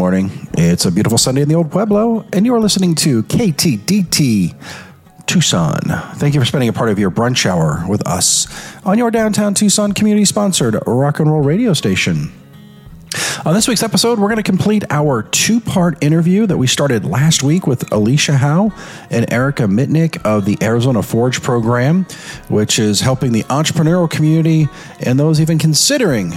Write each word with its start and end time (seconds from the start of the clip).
Morning. 0.00 0.48
It's 0.54 0.86
a 0.86 0.90
beautiful 0.90 1.18
Sunday 1.18 1.42
in 1.42 1.48
the 1.50 1.56
Old 1.56 1.70
Pueblo, 1.70 2.24
and 2.32 2.46
you 2.46 2.54
are 2.54 2.58
listening 2.58 2.94
to 2.94 3.22
KTDT 3.24 4.54
Tucson. 5.26 5.78
Thank 6.14 6.32
you 6.32 6.40
for 6.40 6.46
spending 6.46 6.70
a 6.70 6.72
part 6.72 6.88
of 6.88 6.98
your 6.98 7.10
brunch 7.10 7.44
hour 7.44 7.84
with 7.86 8.08
us 8.08 8.46
on 8.86 8.96
your 8.96 9.10
downtown 9.10 9.52
Tucson 9.52 9.92
community 9.92 10.24
sponsored 10.24 10.78
rock 10.86 11.20
and 11.20 11.30
roll 11.30 11.42
radio 11.42 11.74
station. 11.74 12.32
On 13.44 13.52
this 13.52 13.68
week's 13.68 13.82
episode, 13.82 14.18
we're 14.18 14.28
going 14.28 14.38
to 14.38 14.42
complete 14.42 14.84
our 14.88 15.22
two 15.22 15.60
part 15.60 16.02
interview 16.02 16.46
that 16.46 16.56
we 16.56 16.66
started 16.66 17.04
last 17.04 17.42
week 17.42 17.66
with 17.66 17.92
Alicia 17.92 18.38
Howe 18.38 18.72
and 19.10 19.30
Erica 19.30 19.64
Mitnick 19.64 20.24
of 20.24 20.46
the 20.46 20.56
Arizona 20.62 21.02
Forge 21.02 21.42
program, 21.42 22.06
which 22.48 22.78
is 22.78 23.02
helping 23.02 23.32
the 23.32 23.42
entrepreneurial 23.44 24.10
community 24.10 24.66
and 25.00 25.20
those 25.20 25.42
even 25.42 25.58
considering 25.58 26.32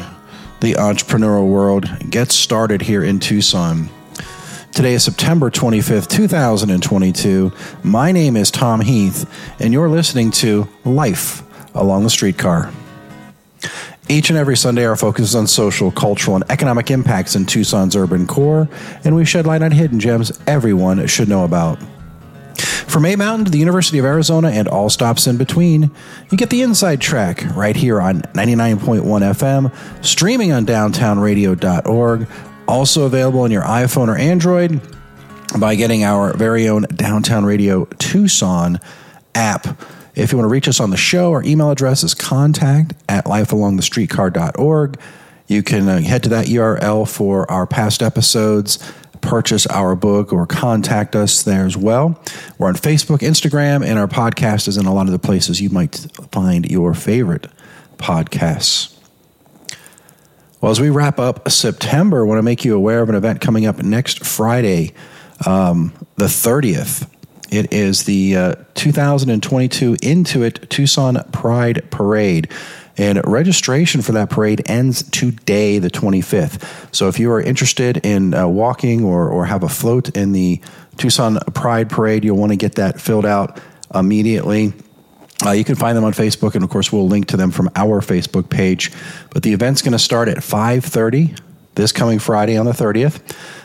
the 0.63 0.75
entrepreneurial 0.75 1.49
world 1.49 1.89
gets 2.09 2.33
started 2.33 2.83
here 2.83 3.03
in 3.03 3.19
Tucson. 3.19 3.89
Today 4.71 4.93
is 4.93 5.03
September 5.03 5.51
25th, 5.51 6.07
2022. 6.07 7.51
My 7.83 8.13
name 8.13 8.37
is 8.37 8.49
Tom 8.49 8.79
Heath, 8.79 9.29
and 9.59 9.73
you're 9.73 9.89
listening 9.89 10.31
to 10.31 10.69
Life 10.85 11.43
Along 11.75 12.05
the 12.05 12.09
Streetcar. 12.09 12.71
Each 14.07 14.29
and 14.29 14.39
every 14.39 14.55
Sunday, 14.55 14.85
our 14.85 14.95
focus 14.95 15.25
is 15.25 15.35
on 15.35 15.47
social, 15.47 15.91
cultural, 15.91 16.37
and 16.37 16.45
economic 16.49 16.89
impacts 16.89 17.35
in 17.35 17.45
Tucson's 17.45 17.97
urban 17.97 18.25
core, 18.25 18.69
and 19.03 19.17
we 19.17 19.25
shed 19.25 19.45
light 19.45 19.63
on 19.63 19.71
hidden 19.71 19.99
gems 19.99 20.31
everyone 20.47 21.05
should 21.07 21.27
know 21.27 21.43
about. 21.43 21.77
From 22.61 23.05
A 23.05 23.15
Mountain 23.15 23.45
to 23.45 23.51
the 23.51 23.57
University 23.57 23.97
of 23.97 24.05
Arizona 24.05 24.49
and 24.49 24.67
all 24.67 24.89
stops 24.89 25.25
in 25.25 25.37
between, 25.37 25.89
you 26.29 26.37
get 26.37 26.49
the 26.49 26.61
inside 26.61 27.01
track 27.01 27.43
right 27.55 27.75
here 27.75 27.99
on 27.99 28.21
99.1 28.33 29.01
FM, 29.01 30.05
streaming 30.05 30.51
on 30.51 30.65
downtownradio.org, 30.65 32.27
also 32.67 33.05
available 33.05 33.41
on 33.41 33.51
your 33.51 33.63
iPhone 33.63 34.09
or 34.09 34.17
Android 34.17 34.79
by 35.59 35.75
getting 35.75 36.03
our 36.03 36.33
very 36.33 36.67
own 36.67 36.83
Downtown 36.83 37.45
Radio 37.45 37.85
Tucson 37.97 38.79
app. 39.35 39.79
If 40.15 40.31
you 40.31 40.37
want 40.37 40.47
to 40.47 40.51
reach 40.51 40.67
us 40.67 40.79
on 40.79 40.91
the 40.91 40.97
show, 40.97 41.31
our 41.31 41.43
email 41.43 41.71
address 41.71 42.03
is 42.03 42.13
contact 42.13 42.93
at 43.09 43.25
lifealongthestreetcar.org. 43.25 44.99
You 45.47 45.63
can 45.63 45.89
uh, 45.89 45.99
head 45.99 46.23
to 46.23 46.29
that 46.29 46.45
URL 46.47 47.07
for 47.09 47.49
our 47.51 47.65
past 47.67 48.01
episodes, 48.01 48.77
purchase 49.23 49.65
our 49.67 49.95
book, 49.95 50.31
or 50.31 50.45
contact 50.45 51.15
us 51.15 51.41
there 51.41 51.65
as 51.65 51.75
well. 51.75 52.21
We're 52.59 52.67
on 52.67 52.75
Facebook, 52.75 53.19
Instagram, 53.19 53.83
and 53.83 53.97
our 53.97 54.07
podcast 54.07 54.67
is 54.67 54.77
in 54.77 54.85
a 54.85 54.93
lot 54.93 55.07
of 55.07 55.11
the 55.11 55.19
places 55.19 55.59
you 55.59 55.69
might 55.69 55.95
find 56.31 56.69
your 56.69 56.93
favorite 56.93 57.47
podcasts. 57.97 58.95
Well, 60.61 60.71
as 60.71 60.79
we 60.79 60.89
wrap 60.89 61.19
up 61.19 61.49
September, 61.49 62.21
I 62.21 62.23
want 62.23 62.37
to 62.37 62.43
make 62.43 62.63
you 62.63 62.75
aware 62.75 63.01
of 63.01 63.09
an 63.09 63.15
event 63.15 63.41
coming 63.41 63.65
up 63.65 63.79
next 63.79 64.25
Friday, 64.25 64.93
um, 65.45 65.93
the 66.15 66.25
30th. 66.25 67.09
It 67.51 67.73
is 67.73 68.05
the 68.05 68.35
uh, 68.35 68.55
2022 68.73 69.93
Intuit 69.95 70.69
Tucson 70.69 71.17
Pride 71.31 71.89
Parade. 71.91 72.49
And 72.97 73.21
registration 73.25 74.01
for 74.01 74.11
that 74.11 74.29
parade 74.29 74.69
ends 74.69 75.03
today, 75.03 75.79
the 75.79 75.89
25th. 75.89 76.93
So 76.93 77.07
if 77.07 77.19
you 77.19 77.31
are 77.31 77.41
interested 77.41 77.97
in 78.05 78.33
uh, 78.33 78.47
walking 78.47 79.03
or, 79.03 79.27
or 79.27 79.45
have 79.45 79.63
a 79.63 79.69
float 79.69 80.15
in 80.15 80.31
the 80.31 80.61
Tucson 80.97 81.39
Pride 81.53 81.89
Parade, 81.89 82.23
you'll 82.23 82.37
want 82.37 82.51
to 82.51 82.55
get 82.55 82.75
that 82.75 83.01
filled 83.01 83.25
out 83.25 83.59
immediately. 83.93 84.73
Uh, 85.43 85.51
you 85.51 85.63
can 85.63 85.75
find 85.75 85.97
them 85.97 86.03
on 86.03 86.13
Facebook, 86.13 86.53
and 86.53 86.63
of 86.63 86.69
course, 86.69 86.91
we'll 86.91 87.07
link 87.07 87.27
to 87.27 87.37
them 87.37 87.51
from 87.51 87.69
our 87.75 88.01
Facebook 88.01 88.49
page. 88.49 88.91
But 89.31 89.43
the 89.43 89.53
event's 89.53 89.81
going 89.81 89.93
to 89.93 89.99
start 89.99 90.29
at 90.29 90.37
5:30 90.37 91.37
this 91.75 91.91
coming 91.91 92.19
Friday 92.19 92.55
on 92.55 92.67
the 92.67 92.71
30th 92.71 93.19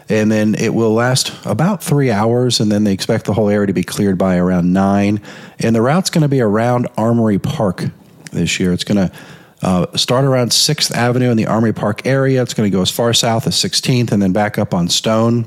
and 0.08 0.32
then 0.32 0.54
it 0.54 0.72
will 0.74 0.94
last 0.94 1.32
about 1.44 1.82
three 1.82 2.10
hours, 2.10 2.60
and 2.60 2.72
then 2.72 2.84
they 2.84 2.92
expect 2.92 3.26
the 3.26 3.34
whole 3.34 3.50
area 3.50 3.66
to 3.66 3.72
be 3.72 3.82
cleared 3.82 4.16
by 4.16 4.36
around 4.36 4.72
nine. 4.72 5.20
And 5.58 5.74
the 5.76 5.82
route's 5.82 6.10
going 6.10 6.22
to 6.22 6.28
be 6.28 6.40
around 6.40 6.88
Armory 6.96 7.38
Park 7.38 7.84
this 8.30 8.58
year. 8.60 8.72
It's 8.72 8.84
going 8.84 9.08
to 9.08 9.16
uh, 9.62 9.96
start 9.96 10.24
around 10.24 10.50
6th 10.50 10.90
Avenue 10.92 11.30
in 11.30 11.36
the 11.36 11.46
Armory 11.46 11.72
Park 11.72 12.06
area. 12.06 12.42
It's 12.42 12.54
going 12.54 12.70
to 12.70 12.76
go 12.76 12.82
as 12.82 12.90
far 12.90 13.12
south 13.12 13.46
as 13.46 13.54
16th 13.54 14.12
and 14.12 14.22
then 14.22 14.32
back 14.32 14.58
up 14.58 14.72
on 14.72 14.88
Stone. 14.88 15.46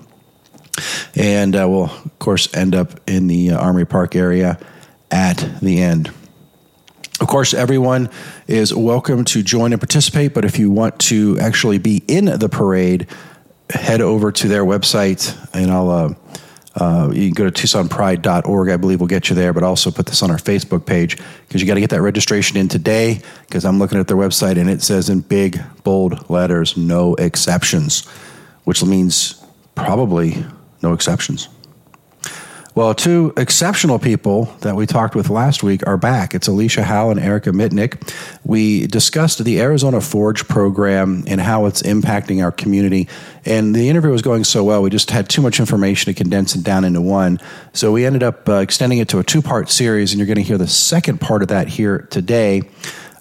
And 1.16 1.56
uh, 1.56 1.68
we'll, 1.70 1.86
of 1.86 2.20
course, 2.20 2.54
end 2.54 2.76
up 2.76 3.00
in 3.08 3.28
the 3.28 3.52
uh, 3.52 3.86
Park 3.86 4.16
area 4.16 4.60
at 5.10 5.38
the 5.62 5.82
end. 5.82 6.12
Of 7.20 7.28
course, 7.28 7.54
everyone 7.54 8.10
is 8.48 8.74
welcome 8.74 9.24
to 9.26 9.44
join 9.44 9.74
and 9.74 9.80
participate, 9.80 10.34
but 10.34 10.44
if 10.44 10.58
you 10.58 10.72
want 10.72 10.98
to 11.02 11.38
actually 11.40 11.78
be 11.78 12.02
in 12.08 12.26
the 12.26 12.50
parade, 12.50 13.08
head 13.70 14.02
over 14.02 14.32
to 14.32 14.48
their 14.48 14.66
website 14.66 15.38
and 15.54 15.72
I'll. 15.72 16.18
Uh, 16.76 17.12
you 17.14 17.28
can 17.28 17.34
go 17.34 17.50
to 17.50 17.52
TucsonPride.org. 17.52 18.70
I 18.70 18.78
believe 18.78 19.02
we'll 19.02 19.08
get 19.08 19.30
you 19.30 19.36
there, 19.36 19.52
but 19.52 19.64
also 19.64 19.92
put 19.92 20.06
this 20.06 20.24
on 20.24 20.32
our 20.32 20.38
Facebook 20.38 20.86
page 20.86 21.18
because 21.48 21.62
you 21.62 21.68
got 21.68 21.74
to 21.74 21.82
get 21.82 21.90
that 21.90 22.02
registration 22.02 22.58
in 22.58 22.68
today. 22.68 23.22
Because 23.42 23.66
I'm 23.66 23.78
looking 23.78 24.00
at 24.00 24.08
their 24.08 24.18
website 24.18 24.58
and 24.58 24.70
it 24.70 24.82
says 24.82 25.10
in 25.10 25.22
big, 25.22 25.62
bold 25.84 26.30
letters, 26.30 26.78
no 26.78 27.16
exceptions, 27.16 28.08
which 28.64 28.84
means 28.84 29.44
probably 29.76 30.46
no 30.82 30.94
exceptions. 30.94 31.50
Well, 32.74 32.96
two 32.96 33.34
exceptional 33.36 34.00
people 34.00 34.46
that 34.62 34.78
we 34.78 34.86
talked 34.86 35.14
with 35.14 35.30
last 35.30 35.62
week 35.62 35.86
are 35.86 35.98
back. 35.98 36.34
It's 36.34 36.48
Alicia 36.48 36.84
Howe 36.84 37.10
and 37.10 37.20
Erica 37.20 37.50
Mitnick. 37.50 38.14
We 38.46 38.88
discussed 38.88 39.44
the 39.44 39.60
Arizona 39.60 40.00
Forge 40.00 40.48
program 40.48 41.26
and 41.28 41.42
how 41.42 41.66
it's 41.66 41.82
impacting 41.82 42.42
our 42.42 42.52
community. 42.54 43.10
And 43.44 43.76
the 43.76 43.90
interview 43.90 44.12
was 44.12 44.22
going 44.22 44.46
so 44.46 44.64
well, 44.64 44.82
we 44.82 44.90
just 44.90 45.12
had 45.12 45.28
too 45.28 45.42
much 45.42 45.60
information 45.60 46.14
to 46.14 46.18
condense 46.18 46.56
it 46.56 46.64
down 46.64 46.86
into 46.86 47.02
one. 47.02 47.42
So 47.74 47.92
we 47.92 48.06
ended 48.06 48.24
up 48.24 48.48
uh, 48.48 48.60
extending 48.60 49.00
it 49.00 49.10
to 49.10 49.20
a 49.20 49.24
two 49.24 49.42
part 49.42 49.70
series, 49.70 50.14
and 50.14 50.20
you're 50.20 50.28
going 50.28 50.38
to 50.38 50.42
hear 50.42 50.58
the 50.58 50.66
second 50.66 51.20
part 51.20 51.42
of 51.42 51.50
that 51.50 51.68
here 51.68 52.08
today. 52.10 52.62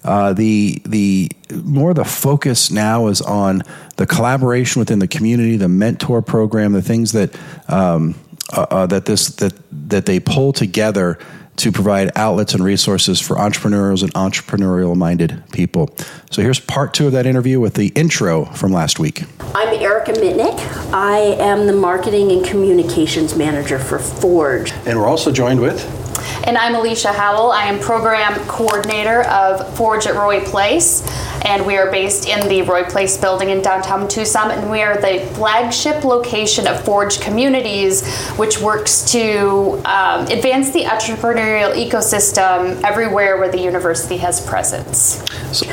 Uh, 0.05 0.31
the 0.31 0.81
the 0.85 1.29
more 1.63 1.93
the 1.93 2.05
focus 2.05 2.71
now 2.71 3.07
is 3.07 3.21
on 3.21 3.63
the 3.97 4.07
collaboration 4.07 4.79
within 4.79 4.99
the 4.99 5.07
community, 5.09 5.57
the 5.57 5.67
mentor 5.67 6.21
program, 6.21 6.71
the 6.71 6.81
things 6.81 7.11
that 7.11 7.37
um, 7.67 8.15
uh, 8.53 8.65
uh, 8.69 8.85
that 8.87 9.05
this 9.05 9.27
that 9.35 9.53
that 9.89 10.05
they 10.05 10.19
pull 10.19 10.53
together 10.53 11.17
to 11.57 11.71
provide 11.71 12.11
outlets 12.15 12.53
and 12.53 12.63
resources 12.63 13.19
for 13.19 13.37
entrepreneurs 13.37 14.03
and 14.03 14.13
entrepreneurial 14.13 14.95
minded 14.95 15.43
people. 15.51 15.93
So 16.31 16.41
here's 16.41 16.59
part 16.59 16.93
two 16.93 17.07
of 17.07 17.11
that 17.11 17.25
interview 17.25 17.59
with 17.59 17.75
the 17.75 17.89
intro 17.89 18.45
from 18.45 18.71
last 18.71 18.99
week. 18.99 19.25
I'm 19.53 19.71
Erica 19.79 20.13
Mitnick. 20.13 20.57
I 20.93 21.17
am 21.39 21.67
the 21.67 21.73
marketing 21.73 22.31
and 22.31 22.45
communications 22.45 23.35
manager 23.35 23.77
for 23.77 23.99
Forge. 23.99 24.71
And 24.85 24.97
we're 24.97 25.07
also 25.07 25.31
joined 25.31 25.59
with 25.59 26.00
and 26.45 26.57
I'm 26.57 26.75
Alicia 26.75 27.13
Howell. 27.13 27.51
I 27.51 27.63
am 27.63 27.79
program 27.79 28.35
coordinator 28.47 29.23
of 29.23 29.75
Forge 29.75 30.07
at 30.07 30.15
Roy 30.15 30.41
Place, 30.41 31.01
and 31.45 31.65
we 31.65 31.77
are 31.77 31.89
based 31.91 32.27
in 32.27 32.47
the 32.47 32.61
Roy 32.63 32.83
Place 32.83 33.17
building 33.17 33.49
in 33.49 33.61
downtown 33.61 34.07
Tucson, 34.07 34.51
and 34.51 34.69
we 34.69 34.81
are 34.81 34.95
the 34.95 35.25
flagship 35.33 36.03
location 36.03 36.67
of 36.67 36.83
Forge 36.83 37.19
Communities, 37.19 38.05
which 38.37 38.59
works 38.59 39.09
to 39.11 39.81
um, 39.85 40.25
advance 40.27 40.71
the 40.71 40.83
entrepreneurial 40.83 41.73
ecosystem 41.73 42.81
everywhere 42.83 43.37
where 43.37 43.51
the 43.51 43.61
university 43.61 44.17
has 44.17 44.45
presence. 44.45 45.23
So, 45.51 45.65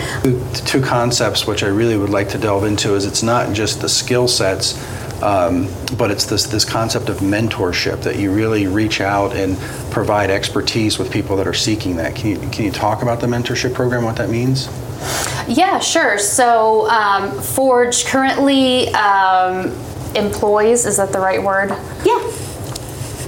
two 0.66 0.82
concepts 0.82 1.46
which 1.46 1.62
I 1.62 1.68
really 1.68 1.96
would 1.96 2.10
like 2.10 2.28
to 2.30 2.38
delve 2.38 2.64
into 2.64 2.94
is 2.94 3.04
it's 3.04 3.22
not 3.22 3.54
just 3.54 3.80
the 3.80 3.88
skill 3.88 4.28
sets 4.28 4.74
um, 5.22 5.68
but 5.96 6.10
it's 6.10 6.26
this 6.26 6.46
this 6.46 6.64
concept 6.64 7.08
of 7.08 7.18
mentorship 7.18 8.02
that 8.02 8.16
you 8.16 8.32
really 8.32 8.66
reach 8.66 9.00
out 9.00 9.34
and 9.34 9.58
provide 9.90 10.30
expertise 10.30 10.98
with 10.98 11.10
people 11.12 11.36
that 11.36 11.46
are 11.46 11.54
seeking 11.54 11.96
that. 11.96 12.14
Can 12.14 12.30
you 12.30 12.38
can 12.50 12.64
you 12.64 12.72
talk 12.72 13.02
about 13.02 13.20
the 13.20 13.26
mentorship 13.26 13.74
program? 13.74 14.04
What 14.04 14.16
that 14.16 14.30
means? 14.30 14.68
Yeah, 15.46 15.78
sure. 15.78 16.18
So 16.18 16.88
um, 16.88 17.40
Forge 17.40 18.04
currently 18.06 18.88
um, 18.88 19.72
employs 20.14 20.86
is 20.86 20.96
that 20.96 21.12
the 21.12 21.20
right 21.20 21.42
word? 21.42 21.70
Yeah 22.04 22.47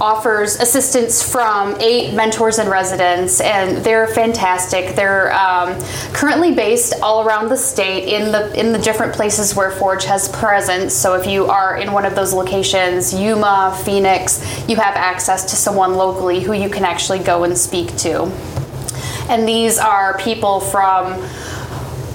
offers 0.01 0.55
assistance 0.55 1.21
from 1.21 1.79
eight 1.79 2.13
mentors 2.13 2.57
and 2.57 2.69
residents, 2.69 3.39
and 3.39 3.77
they're 3.85 4.07
fantastic. 4.07 4.95
They're 4.95 5.31
um, 5.31 5.79
currently 6.11 6.53
based 6.53 6.95
all 7.03 7.25
around 7.25 7.49
the 7.49 7.55
state 7.55 8.11
in 8.11 8.31
the 8.31 8.59
in 8.59 8.73
the 8.73 8.79
different 8.79 9.13
places 9.13 9.55
where 9.55 9.69
Forge 9.71 10.03
has 10.05 10.27
presence. 10.29 10.93
So 10.93 11.13
if 11.13 11.27
you 11.27 11.45
are 11.45 11.77
in 11.77 11.91
one 11.93 12.03
of 12.03 12.15
those 12.15 12.33
locations, 12.33 13.13
Yuma, 13.13 13.79
Phoenix, 13.85 14.41
you 14.67 14.75
have 14.77 14.95
access 14.95 15.49
to 15.51 15.55
someone 15.55 15.93
locally 15.93 16.41
who 16.41 16.53
you 16.53 16.67
can 16.67 16.83
actually 16.83 17.19
go 17.19 17.43
and 17.43 17.55
speak 17.55 17.95
to. 17.97 18.23
And 19.29 19.47
these 19.47 19.77
are 19.77 20.17
people 20.17 20.59
from 20.59 21.21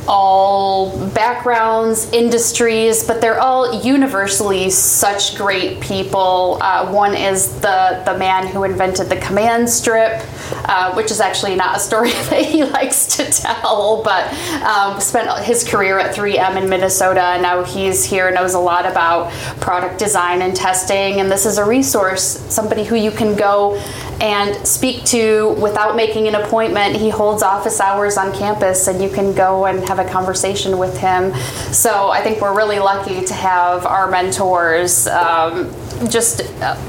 all 0.08 1.06
backgrounds, 1.08 2.10
industries, 2.12 3.04
but 3.04 3.20
they're 3.20 3.40
all 3.40 3.82
universally 3.82 4.70
such 4.70 5.36
great 5.36 5.80
people. 5.80 6.58
Uh, 6.60 6.90
one 6.92 7.14
is 7.14 7.60
the, 7.60 8.02
the 8.04 8.16
man 8.18 8.46
who 8.46 8.64
invented 8.64 9.08
the 9.08 9.16
command 9.16 9.68
strip. 9.68 10.22
uh, 10.68 10.94
which 10.94 11.10
is 11.10 11.20
actually 11.20 11.54
not 11.54 11.76
a 11.76 11.80
story 11.80 12.10
that 12.30 12.44
he 12.44 12.64
likes 12.64 13.16
to 13.16 13.24
tell, 13.24 14.02
but 14.02 14.32
um, 14.62 15.00
spent 15.00 15.44
his 15.44 15.64
career 15.64 15.98
at 15.98 16.14
3M 16.14 16.62
in 16.62 16.68
Minnesota. 16.68 17.38
Now 17.40 17.62
he's 17.64 18.04
here, 18.04 18.30
knows 18.30 18.54
a 18.54 18.58
lot 18.58 18.86
about 18.86 19.32
product 19.60 19.98
design 19.98 20.42
and 20.42 20.54
testing, 20.54 21.20
and 21.20 21.30
this 21.30 21.46
is 21.46 21.58
a 21.58 21.64
resource, 21.64 22.22
somebody 22.52 22.84
who 22.84 22.96
you 22.96 23.10
can 23.10 23.36
go 23.36 23.76
and 24.20 24.66
speak 24.66 25.04
to 25.04 25.54
without 25.60 25.96
making 25.96 26.28
an 26.28 26.34
appointment. 26.34 26.96
He 26.96 27.10
holds 27.10 27.42
office 27.42 27.80
hours 27.80 28.16
on 28.16 28.34
campus, 28.34 28.88
and 28.88 29.02
you 29.02 29.10
can 29.10 29.34
go 29.34 29.66
and 29.66 29.86
have 29.88 29.98
a 29.98 30.08
conversation 30.08 30.78
with 30.78 30.98
him. 30.98 31.34
So 31.72 32.10
I 32.10 32.22
think 32.22 32.40
we're 32.40 32.56
really 32.56 32.78
lucky 32.78 33.24
to 33.24 33.34
have 33.34 33.86
our 33.86 34.10
mentors. 34.10 35.06
Um, 35.06 35.74
just 36.10 36.40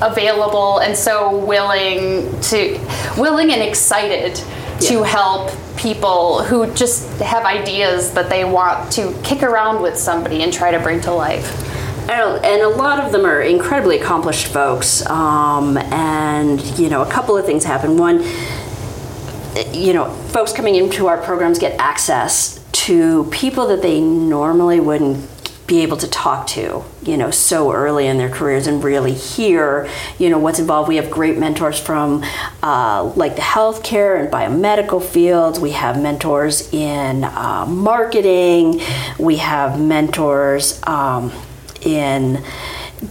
available 0.01 0.79
and 0.79 0.95
so 0.95 1.37
willing 1.45 2.39
to 2.41 2.77
willing 3.17 3.51
and 3.51 3.61
excited 3.61 4.35
to 4.81 5.01
help 5.01 5.49
people 5.77 6.43
who 6.43 6.71
just 6.73 7.07
have 7.21 7.45
ideas 7.45 8.13
that 8.13 8.29
they 8.29 8.43
want 8.43 8.91
to 8.91 9.17
kick 9.23 9.43
around 9.43 9.81
with 9.81 9.97
somebody 9.97 10.43
and 10.43 10.51
try 10.51 10.71
to 10.71 10.79
bring 10.79 10.99
to 11.01 11.11
life. 11.11 11.76
Don't- 12.07 12.43
And 12.43 12.61
a 12.61 12.69
lot 12.69 13.03
of 13.03 13.11
them 13.11 13.25
are 13.25 13.41
incredibly 13.41 13.99
accomplished 13.99 14.47
folks. 14.47 15.05
Um, 15.07 15.77
and, 15.77 16.61
you 16.79 16.89
know, 16.89 17.01
a 17.01 17.09
couple 17.09 17.37
of 17.37 17.45
things 17.45 17.63
happen. 17.65 17.97
One, 17.97 18.23
you 19.73 19.93
know, 19.93 20.09
folks 20.29 20.53
coming 20.53 20.75
into 20.75 21.07
our 21.07 21.17
programs 21.17 21.59
get 21.59 21.79
access 21.79 22.59
to 22.71 23.25
people 23.25 23.67
that 23.67 23.81
they 23.81 23.99
normally 23.99 24.79
wouldn't 24.79 25.25
be 25.65 25.81
able 25.81 25.97
to 25.97 26.07
talk 26.07 26.47
to, 26.47 26.81
you 27.03 27.17
know, 27.17 27.29
so 27.29 27.73
early 27.73 28.07
in 28.07 28.17
their 28.17 28.29
careers 28.29 28.67
and 28.67 28.81
really 28.81 29.13
hear, 29.13 29.89
you 30.17 30.29
know, 30.29 30.37
what's 30.37 30.59
involved. 30.59 30.87
We 30.87 30.95
have 30.95 31.11
great 31.11 31.37
mentors 31.37 31.77
from 31.77 32.23
uh, 32.63 33.03
like 33.17 33.35
the 33.35 33.41
healthcare 33.41 34.17
and 34.17 34.31
biomedical 34.31 35.03
fields. 35.03 35.59
We 35.59 35.71
have 35.71 36.01
mentors 36.01 36.71
in 36.73 37.25
uh, 37.25 37.65
marketing. 37.67 38.79
We 39.19 39.37
have 39.37 39.77
mentors 39.77 40.81
um, 40.87 41.33
in 41.87 42.43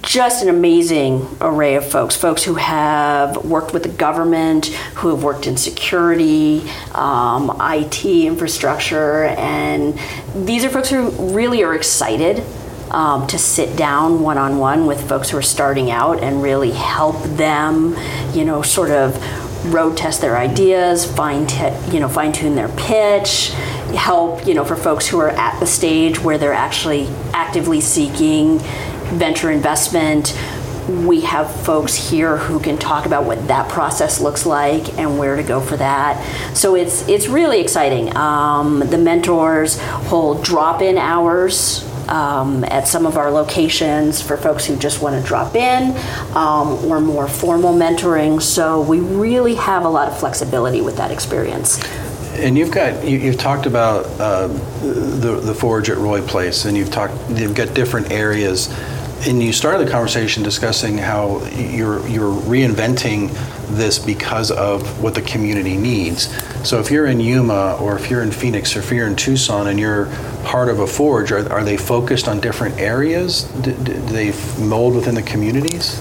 just 0.02 0.42
an 0.42 0.48
amazing 0.48 1.26
array 1.40 1.76
of 1.76 1.88
folks 1.88 2.16
folks 2.16 2.42
who 2.42 2.54
have 2.54 3.44
worked 3.44 3.72
with 3.72 3.82
the 3.82 3.88
government 3.88 4.66
who 4.96 5.08
have 5.08 5.22
worked 5.22 5.46
in 5.46 5.56
security 5.56 6.68
um, 6.92 7.50
it 7.60 8.26
infrastructure 8.26 9.24
and 9.24 9.98
these 10.46 10.64
are 10.64 10.68
folks 10.68 10.90
who 10.90 11.10
really 11.32 11.62
are 11.62 11.74
excited 11.74 12.44
um, 12.90 13.26
to 13.26 13.38
sit 13.38 13.76
down 13.76 14.20
one-on-one 14.22 14.86
with 14.86 15.08
folks 15.08 15.30
who 15.30 15.36
are 15.36 15.42
starting 15.42 15.90
out 15.90 16.20
and 16.22 16.42
really 16.42 16.72
help 16.72 17.22
them 17.36 17.96
you 18.34 18.44
know 18.44 18.62
sort 18.62 18.90
of 18.90 19.16
road 19.72 19.96
test 19.96 20.20
their 20.20 20.36
ideas 20.36 21.04
fine 21.04 21.46
t- 21.46 21.74
you 21.92 22.00
know 22.00 22.08
fine 22.08 22.32
tune 22.32 22.54
their 22.54 22.68
pitch 22.70 23.52
help 23.94 24.46
you 24.46 24.54
know 24.54 24.64
for 24.64 24.76
folks 24.76 25.06
who 25.06 25.18
are 25.18 25.30
at 25.30 25.58
the 25.60 25.66
stage 25.66 26.20
where 26.20 26.38
they're 26.38 26.52
actually 26.52 27.06
actively 27.32 27.80
seeking 27.80 28.58
venture 29.18 29.50
investment. 29.50 30.38
We 30.88 31.22
have 31.22 31.52
folks 31.64 31.94
here 31.96 32.36
who 32.36 32.60
can 32.60 32.78
talk 32.78 33.06
about 33.06 33.24
what 33.24 33.48
that 33.48 33.68
process 33.68 34.20
looks 34.20 34.46
like 34.46 34.98
and 34.98 35.18
where 35.18 35.34
to 35.34 35.42
go 35.42 35.60
for 35.60 35.76
that. 35.78 36.56
So 36.56 36.76
it's 36.76 37.08
it's 37.08 37.26
really 37.26 37.60
exciting. 37.60 38.16
Um, 38.16 38.80
the 38.80 38.98
mentors 38.98 39.80
hold 39.80 40.44
drop-in 40.44 40.96
hours 40.96 41.84
um, 42.08 42.64
at 42.64 42.86
some 42.86 43.06
of 43.06 43.16
our 43.16 43.30
locations 43.30 44.22
for 44.22 44.36
folks 44.36 44.64
who 44.64 44.76
just 44.76 45.02
want 45.02 45.20
to 45.20 45.26
drop 45.26 45.56
in 45.56 45.96
um, 46.36 46.84
or 46.84 47.00
more 47.00 47.26
formal 47.26 47.74
mentoring. 47.74 48.40
So 48.40 48.80
we 48.80 49.00
really 49.00 49.56
have 49.56 49.84
a 49.84 49.88
lot 49.88 50.08
of 50.08 50.18
flexibility 50.18 50.80
with 50.80 50.96
that 50.96 51.10
experience. 51.10 51.82
And 52.38 52.56
you've 52.58 52.70
got 52.70 53.04
you, 53.04 53.18
you've 53.18 53.38
talked 53.38 53.66
about 53.66 54.04
uh, 54.20 54.48
the 54.48 55.40
the 55.42 55.54
forge 55.54 55.88
at 55.90 55.96
Roy 55.96 56.20
Place, 56.20 56.64
and 56.66 56.76
you've 56.76 56.90
talked 56.90 57.14
you've 57.30 57.54
got 57.54 57.74
different 57.74 58.10
areas, 58.10 58.68
and 59.26 59.42
you 59.42 59.52
started 59.52 59.86
the 59.86 59.90
conversation 59.90 60.42
discussing 60.42 60.98
how 60.98 61.44
you're 61.46 62.06
you're 62.06 62.32
reinventing 62.32 63.30
this 63.76 63.98
because 63.98 64.50
of 64.50 65.02
what 65.02 65.14
the 65.14 65.22
community 65.22 65.76
needs. 65.76 66.28
So 66.68 66.78
if 66.78 66.90
you're 66.90 67.06
in 67.06 67.20
Yuma, 67.20 67.78
or 67.80 67.96
if 67.96 68.10
you're 68.10 68.22
in 68.22 68.30
Phoenix, 68.30 68.76
or 68.76 68.80
if 68.80 68.92
you're 68.92 69.06
in 69.06 69.16
Tucson, 69.16 69.68
and 69.68 69.80
you're 69.80 70.06
part 70.44 70.68
of 70.68 70.80
a 70.80 70.86
forge, 70.86 71.32
are, 71.32 71.50
are 71.50 71.64
they 71.64 71.76
focused 71.76 72.28
on 72.28 72.40
different 72.40 72.78
areas? 72.78 73.44
Do, 73.62 73.72
do 73.72 73.94
they 73.94 74.32
mold 74.62 74.94
within 74.94 75.14
the 75.14 75.22
communities? 75.22 76.00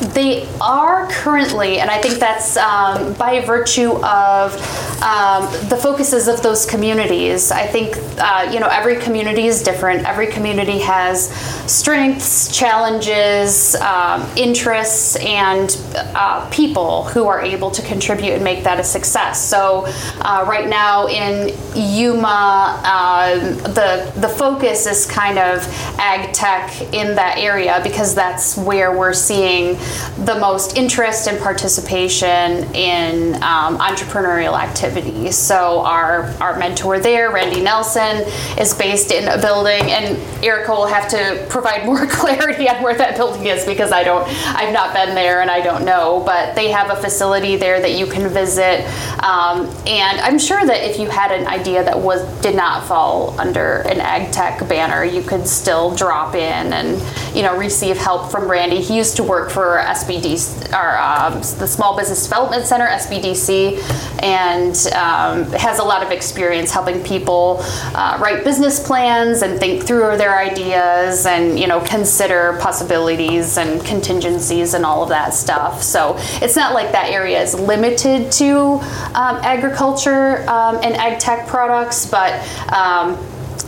They 0.00 0.48
are 0.62 1.06
currently, 1.10 1.78
and 1.78 1.90
I 1.90 2.00
think 2.00 2.18
that's 2.18 2.56
um, 2.56 3.12
by 3.14 3.40
virtue 3.40 3.92
of 4.02 4.54
um, 5.02 5.44
the 5.68 5.78
focuses 5.80 6.26
of 6.26 6.42
those 6.42 6.64
communities. 6.64 7.50
I 7.50 7.66
think 7.66 7.96
uh, 8.18 8.50
you 8.50 8.60
know 8.60 8.68
every 8.68 8.96
community 8.96 9.46
is 9.46 9.62
different. 9.62 10.06
Every 10.06 10.26
community 10.26 10.78
has 10.78 11.30
strengths, 11.70 12.54
challenges, 12.56 13.74
um, 13.76 14.26
interests, 14.36 15.16
and 15.16 15.76
uh, 15.94 16.48
people 16.50 17.04
who 17.04 17.26
are 17.26 17.42
able 17.42 17.70
to 17.70 17.82
contribute 17.82 18.32
and 18.32 18.42
make 18.42 18.64
that 18.64 18.80
a 18.80 18.84
success. 18.84 19.44
So 19.44 19.84
uh, 20.22 20.46
right 20.48 20.68
now 20.68 21.08
in 21.08 21.54
Yuma, 21.74 22.80
um, 22.84 23.56
the 23.74 24.10
the 24.16 24.28
focus 24.28 24.86
is 24.86 25.04
kind 25.04 25.38
of 25.38 25.66
ag 25.98 26.32
tech 26.32 26.80
in 26.94 27.14
that 27.16 27.36
area 27.36 27.80
because 27.82 28.14
that's 28.14 28.56
where 28.56 28.96
we're 28.96 29.12
seeing 29.12 29.76
the 30.24 30.38
most 30.38 30.76
interest 30.76 31.28
and 31.28 31.38
participation 31.40 32.74
in 32.74 33.34
um, 33.36 33.78
entrepreneurial 33.78 34.58
activities. 34.58 35.36
So 35.36 35.80
our 35.80 36.24
our 36.40 36.58
mentor 36.58 36.98
there, 36.98 37.30
Randy 37.30 37.60
Nelson, 37.60 38.24
is 38.58 38.74
based 38.74 39.10
in 39.10 39.28
a 39.28 39.40
building, 39.40 39.82
and 39.90 40.18
Erica 40.44 40.72
will 40.72 40.86
have 40.86 41.08
to 41.08 41.46
provide 41.48 41.86
more 41.86 42.06
clarity 42.10 42.68
on 42.68 42.82
where 42.82 42.94
that 42.94 43.16
building 43.16 43.46
is 43.46 43.64
because 43.64 43.92
I 43.92 44.04
don't, 44.04 44.26
I've 44.54 44.72
not 44.72 44.94
been 44.94 45.14
there 45.14 45.40
and 45.40 45.50
I 45.50 45.60
don't 45.60 45.84
know. 45.84 46.22
But 46.24 46.54
they 46.54 46.70
have 46.70 46.90
a 46.90 47.00
facility 47.00 47.56
there 47.56 47.80
that 47.80 47.92
you 47.92 48.06
can 48.06 48.28
visit, 48.28 48.84
um, 49.22 49.66
and 49.86 50.20
I'm 50.20 50.38
sure 50.38 50.64
that 50.64 50.88
if 50.88 50.98
you 50.98 51.08
had 51.08 51.32
an 51.32 51.46
idea 51.46 51.84
that 51.84 51.98
was 51.98 52.20
did 52.40 52.56
not 52.56 52.86
fall 52.86 53.38
under 53.38 53.82
an 53.82 54.00
ag 54.00 54.32
tech 54.32 54.66
banner, 54.68 55.04
you 55.04 55.22
could 55.22 55.46
still 55.46 55.94
drop 55.94 56.34
in 56.34 56.72
and 56.72 57.00
you 57.36 57.42
know 57.42 57.56
receive 57.56 57.96
help 57.96 58.30
from 58.30 58.50
Randy. 58.50 58.80
He 58.80 58.96
used 58.96 59.16
to 59.16 59.22
work 59.22 59.50
for 59.50 59.79
SBD, 59.80 60.72
or 60.72 60.98
um, 60.98 61.34
the 61.58 61.66
Small 61.66 61.96
Business 61.96 62.22
Development 62.22 62.64
Center, 62.64 62.86
SBDC, 62.86 64.22
and 64.22 64.74
um, 64.94 65.50
has 65.52 65.78
a 65.78 65.84
lot 65.84 66.02
of 66.02 66.10
experience 66.10 66.70
helping 66.70 67.02
people 67.02 67.58
uh, 67.94 68.18
write 68.20 68.44
business 68.44 68.84
plans 68.84 69.42
and 69.42 69.58
think 69.58 69.84
through 69.84 70.16
their 70.16 70.38
ideas 70.38 71.26
and 71.26 71.58
you 71.58 71.66
know 71.66 71.80
consider 71.80 72.58
possibilities 72.60 73.58
and 73.58 73.84
contingencies 73.84 74.74
and 74.74 74.84
all 74.84 75.02
of 75.02 75.08
that 75.08 75.34
stuff. 75.34 75.82
So 75.82 76.16
it's 76.42 76.56
not 76.56 76.74
like 76.74 76.92
that 76.92 77.10
area 77.10 77.40
is 77.40 77.54
limited 77.54 78.32
to 78.32 78.80
um, 79.14 79.36
agriculture 79.42 80.48
um, 80.48 80.76
and 80.82 80.94
ag 80.96 81.18
tech 81.18 81.46
products, 81.46 82.06
but 82.06 82.32
um, 82.72 83.18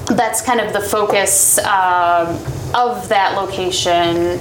that's 0.07 0.43
kind 0.43 0.61
of 0.61 0.73
the 0.73 0.81
focus 0.81 1.59
um, 1.59 2.39
of 2.75 3.09
that 3.09 3.35
location 3.37 4.39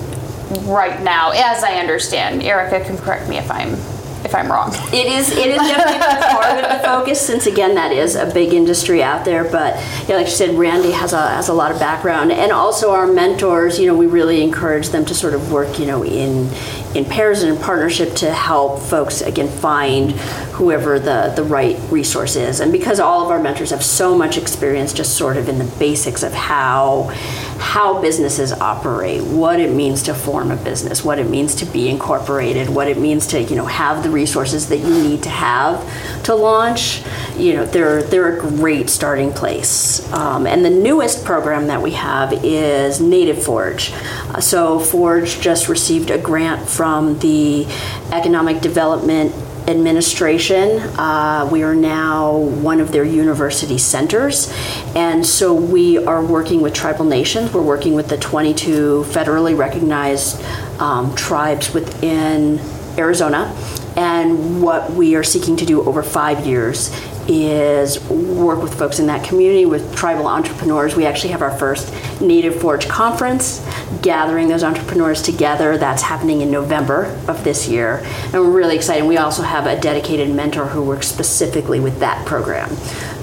right 0.60 1.02
now, 1.02 1.32
as 1.32 1.64
I 1.64 1.80
understand. 1.80 2.44
Erica 2.44 2.86
can 2.86 2.98
correct 2.98 3.30
me 3.30 3.38
if 3.38 3.50
I'm 3.52 3.76
if 4.24 4.36
I'm 4.36 4.52
wrong. 4.52 4.74
It 4.94 5.08
is. 5.08 5.32
It 5.32 5.48
is 5.48 5.58
definitely 5.58 6.00
part 6.32 6.64
of 6.64 6.78
the 6.78 6.84
focus, 6.86 7.20
since 7.20 7.48
again 7.48 7.76
that 7.76 7.92
is 7.92 8.16
a 8.16 8.32
big 8.32 8.54
industry 8.54 9.04
out 9.04 9.26
there. 9.26 9.44
But 9.44 9.76
yeah, 10.08 10.16
like 10.16 10.28
you 10.28 10.32
said, 10.32 10.56
Randy 10.56 10.92
has 10.92 11.14
a 11.14 11.22
has 11.22 11.50
a 11.50 11.54
lot 11.54 11.72
of 11.72 11.80
background, 11.80 12.32
and 12.32 12.52
also 12.52 12.92
our 12.92 13.08
mentors. 13.08 13.80
You 13.80 13.88
know, 13.88 13.96
we 13.96 14.08
really 14.08 14.44
encourage 14.44 14.90
them 14.90 15.06
to 15.06 15.16
sort 15.16 15.34
of 15.34 15.52
work, 15.52 15.80
you 15.80 15.86
know, 15.86 16.04
in 16.04 16.50
in 16.96 17.06
pairs 17.06 17.42
and 17.42 17.56
in 17.56 17.62
partnership 17.62 18.16
to 18.16 18.32
help 18.32 18.82
folks 18.82 19.22
again 19.22 19.48
find 19.48 20.12
whoever 20.54 21.00
the 21.00 21.34
the 21.36 21.44
right 21.44 21.80
resource 21.90 22.36
is. 22.36 22.60
And 22.60 22.72
because 22.72 23.00
all 23.00 23.24
of 23.24 23.32
our 23.32 23.42
mentors 23.42 23.72
have 23.72 23.84
so 23.84 24.18
much 24.18 24.38
experience, 24.38 24.94
just 24.94 25.18
sort 25.18 25.38
of 25.38 25.50
in 25.50 25.58
the 25.58 25.76
basics 25.78 26.24
of 26.24 26.34
how 26.34 27.12
how 27.62 28.02
businesses 28.02 28.52
operate, 28.52 29.22
what 29.24 29.60
it 29.60 29.72
means 29.72 30.02
to 30.04 30.14
form 30.16 30.50
a 30.50 30.56
business, 30.56 31.06
what 31.06 31.20
it 31.20 31.30
means 31.30 31.54
to 31.56 31.66
be 31.66 31.90
incorporated, 31.90 32.68
what 32.68 32.88
it 32.88 32.98
means 32.98 33.28
to 33.28 33.42
you 33.42 33.56
know 33.56 33.68
have 33.68 34.02
the 34.04 34.10
resources 34.10 34.68
that 34.70 34.78
you 34.78 34.90
need 34.90 35.22
to 35.24 35.30
have 35.30 36.24
to 36.24 36.34
launch. 36.34 37.04
You 37.38 37.54
know, 37.54 37.66
they're 37.66 38.02
they're 38.02 38.36
a 38.36 38.40
great 38.40 38.90
starting 38.90 39.32
place. 39.32 40.12
Um, 40.12 40.48
and 40.48 40.66
the 40.66 40.72
newest 40.72 41.24
program 41.24 41.68
that 41.68 41.82
we 41.82 41.92
have 41.92 42.34
is 42.44 43.00
Native 43.00 43.44
Forge. 43.44 43.94
Uh, 43.94 44.42
so 44.42 44.80
Forge 44.80 45.40
just 45.40 45.70
received 45.70 46.10
a 46.10 46.18
grant 46.18 46.68
from 46.68 47.20
the 47.20 47.68
Economic 48.12 48.62
Development 48.62 49.34
administration. 49.72 50.80
Uh, 51.00 51.50
we 51.52 51.64
are 51.64 51.74
now 51.74 52.38
one 52.38 52.80
of 52.80 52.92
their 52.92 53.04
university 53.04 53.80
centers. 53.80 54.54
And 54.96 55.26
so 55.26 55.54
we 55.54 55.98
are 55.98 56.24
working 56.24 56.62
with 56.62 56.74
tribal 56.76 57.06
nations. 57.06 57.52
We're 57.54 57.64
working 57.64 57.94
with 57.94 58.10
the 58.10 58.18
22 58.18 59.06
federally 59.08 59.58
recognized 59.58 60.44
um, 60.80 61.16
tribes 61.16 61.74
within 61.74 62.60
Arizona. 62.98 63.56
And 63.98 64.62
what 64.62 64.92
we 64.92 65.16
are 65.16 65.24
seeking 65.24 65.58
to 65.58 65.66
do 65.66 65.82
over 65.82 66.04
five 66.04 66.46
years 66.46 66.92
is 67.32 68.00
work 68.10 68.62
with 68.62 68.78
folks 68.78 69.00
in 69.00 69.08
that 69.08 69.24
community, 69.24 69.66
with 69.66 69.96
tribal 69.96 70.28
entrepreneurs. 70.28 70.96
We 70.96 71.06
actually 71.06 71.32
have 71.32 71.42
our 71.42 71.58
first 71.58 71.94
Native 72.22 72.60
Forge 72.60 72.88
conference, 72.88 73.66
gathering 74.02 74.48
those 74.48 74.64
entrepreneurs 74.64 75.22
together. 75.22 75.78
That's 75.78 76.02
happening 76.02 76.42
in 76.42 76.52
November 76.52 77.06
of 77.28 77.44
this 77.44 77.68
year. 77.68 78.02
And 78.26 78.34
we're 78.34 78.52
really 78.52 78.76
excited. 78.76 79.06
We 79.06 79.18
also 79.18 79.44
have 79.44 79.66
a 79.66 79.80
dedicated 79.80 80.34
mentor 80.34 80.66
who 80.66 80.84
works 80.84 81.08
specifically 81.08 81.80
with 81.80 82.00
that 82.00 82.26
program, 82.26 82.70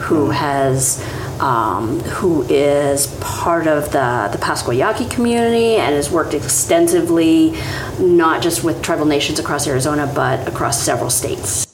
who 0.03 0.31
has. 0.31 1.05
Um, 1.39 2.01
who 2.01 2.43
is 2.49 3.07
part 3.21 3.69
of 3.69 3.93
the, 3.93 4.29
the 4.33 4.39
Pascua 4.39 4.75
Yaqui 4.75 5.09
community 5.09 5.77
and 5.77 5.95
has 5.95 6.11
worked 6.11 6.35
extensively, 6.35 7.55
not 8.01 8.43
just 8.43 8.65
with 8.65 8.83
tribal 8.83 9.05
nations 9.05 9.39
across 9.39 9.69
Arizona, 9.69 10.11
but 10.13 10.49
across 10.49 10.83
several 10.83 11.11
states. 11.11 11.68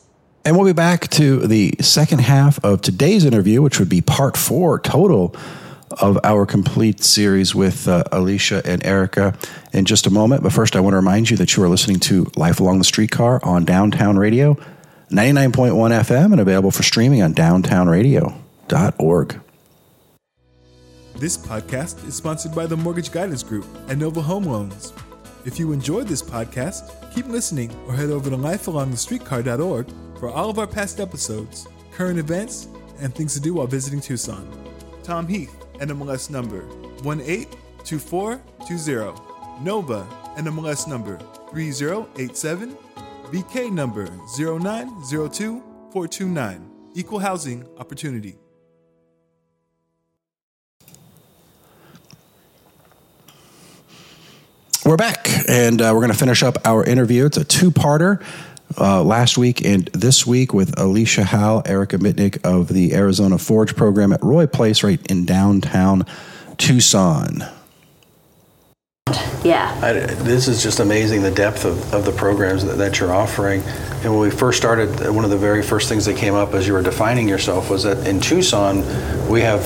And 0.47 0.57
we'll 0.57 0.67
be 0.67 0.75
back 0.75 1.09
to 1.09 1.47
the 1.47 1.75
second 1.81 2.21
half 2.21 2.63
of 2.63 2.83
today's 2.83 3.25
interview, 3.25 3.63
which 3.63 3.79
would 3.79 3.89
be 3.89 4.03
part 4.03 4.37
four 4.37 4.79
total 4.79 5.35
of 6.01 6.19
our 6.23 6.45
complete 6.45 7.03
series 7.03 7.55
with 7.55 7.89
uh, 7.89 8.05
Alicia 8.13 8.61
and 8.67 8.85
Erica 8.85 9.35
in 9.73 9.87
just 9.87 10.07
a 10.07 10.11
moment. 10.11 10.43
But 10.43 10.53
first, 10.53 10.77
I 10.77 10.81
want 10.81 10.93
to 10.93 10.99
remind 10.99 11.31
you 11.31 11.39
that 11.39 11.57
you 11.57 11.63
are 11.63 11.69
listening 11.69 11.99
to 12.01 12.31
Life 12.37 12.61
Along 12.61 12.77
the 12.79 12.85
Streetcar 12.85 13.43
on 13.43 13.65
Downtown 13.65 14.19
Radio, 14.19 14.53
99.1 15.11 15.73
FM, 15.73 16.33
and 16.33 16.41
available 16.41 16.71
for 16.71 16.83
streaming 16.83 17.23
on 17.23 17.33
downtownradio.org. 17.33 19.41
This 21.17 21.39
podcast 21.39 22.07
is 22.07 22.17
sponsored 22.17 22.55
by 22.55 22.67
the 22.67 22.77
Mortgage 22.77 23.11
Guidance 23.13 23.43
Group 23.43 23.65
and 23.89 23.99
Nova 23.99 24.21
Home 24.21 24.45
Loans. 24.45 24.93
If 25.47 25.59
you 25.59 25.73
enjoyed 25.73 26.09
this 26.09 26.23
podcast, 26.23 27.15
keep 27.15 27.29
listening 27.29 27.75
or 27.87 27.95
head 27.95 28.11
over 28.11 28.29
to 28.29 28.37
lifealongthestreetcar.org 28.37 29.87
for 30.19 30.31
all 30.31 30.51
of 30.51 30.59
our 30.59 30.67
past 30.67 30.99
episodes, 31.01 31.67
current 31.93 32.19
events, 32.19 32.69
and 33.01 33.15
things 33.15 33.33
to 33.35 33.41
do 33.41 33.55
while 33.55 33.67
visiting 33.67 34.01
Tucson. 34.01 34.49
Tom 35.03 35.27
Heath, 35.27 35.55
NMLS 35.75 36.31
number 36.31 36.65
182420. 37.03 39.63
Nova, 39.63 40.07
NMLS 40.37 40.89
number 40.89 41.19
3087. 41.51 42.77
BK 43.31 43.71
number 43.73 44.07
0902429. 44.39 46.71
Equal 46.95 47.19
Housing 47.19 47.67
Opportunity. 47.79 48.37
We're 54.85 54.97
back, 54.97 55.29
and 55.49 55.81
uh, 55.81 55.93
we're 55.95 56.01
going 56.01 56.13
to 56.13 56.19
finish 56.19 56.43
up 56.43 56.59
our 56.67 56.85
interview. 56.85 57.25
It's 57.25 57.39
a 57.39 57.45
two 57.45 57.71
parter. 57.71 58.23
Uh, 58.77 59.03
last 59.03 59.39
week 59.39 59.65
and 59.65 59.87
this 59.89 60.27
week 60.27 60.53
with 60.53 60.79
Alicia 60.81 61.25
Howe, 61.25 61.63
Erica 61.65 61.99
Mitnick 61.99 62.45
of 62.45 62.69
the 62.69 62.95
Arizona 62.95 63.39
Forge 63.39 63.77
program 63.77 64.13
at 64.13 64.23
Roy 64.23 64.47
Place, 64.47 64.83
right 64.83 65.01
in 65.11 65.25
downtown 65.25 66.05
Tucson. 66.59 67.45
Yeah. 69.45 69.79
I, 69.83 69.93
this 69.93 70.49
is 70.49 70.63
just 70.63 70.81
amazing 70.81 71.23
the 71.23 71.31
depth 71.31 71.67
of, 71.67 71.93
of 71.93 72.05
the 72.07 72.13
programs 72.13 72.65
that, 72.65 72.79
that, 72.79 72.99
you're 72.99 73.13
offering. 73.13 73.63
And 74.03 74.13
when 74.13 74.21
we 74.21 74.31
first 74.31 74.57
started, 74.57 74.89
one 75.15 75.25
of 75.25 75.31
the 75.31 75.37
very 75.37 75.63
first 75.63 75.89
things 75.89 76.07
that 76.07 76.17
came 76.17 76.35
up 76.35 76.55
as 76.55 76.67
you 76.67 76.73
were 76.73 76.83
defining 76.83 77.29
yourself 77.29 77.69
was 77.69 77.83
that 77.83 78.07
in 78.09 78.21
Tucson, 78.21 78.79
we 79.29 79.43
have 79.43 79.63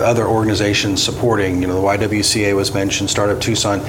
other 0.00 0.26
organizations 0.26 1.02
supporting. 1.02 1.60
You 1.62 1.68
know, 1.68 1.74
the 1.74 2.06
YWCA 2.06 2.54
was 2.54 2.72
mentioned, 2.74 3.10
Startup 3.10 3.40
Tucson. 3.40 3.80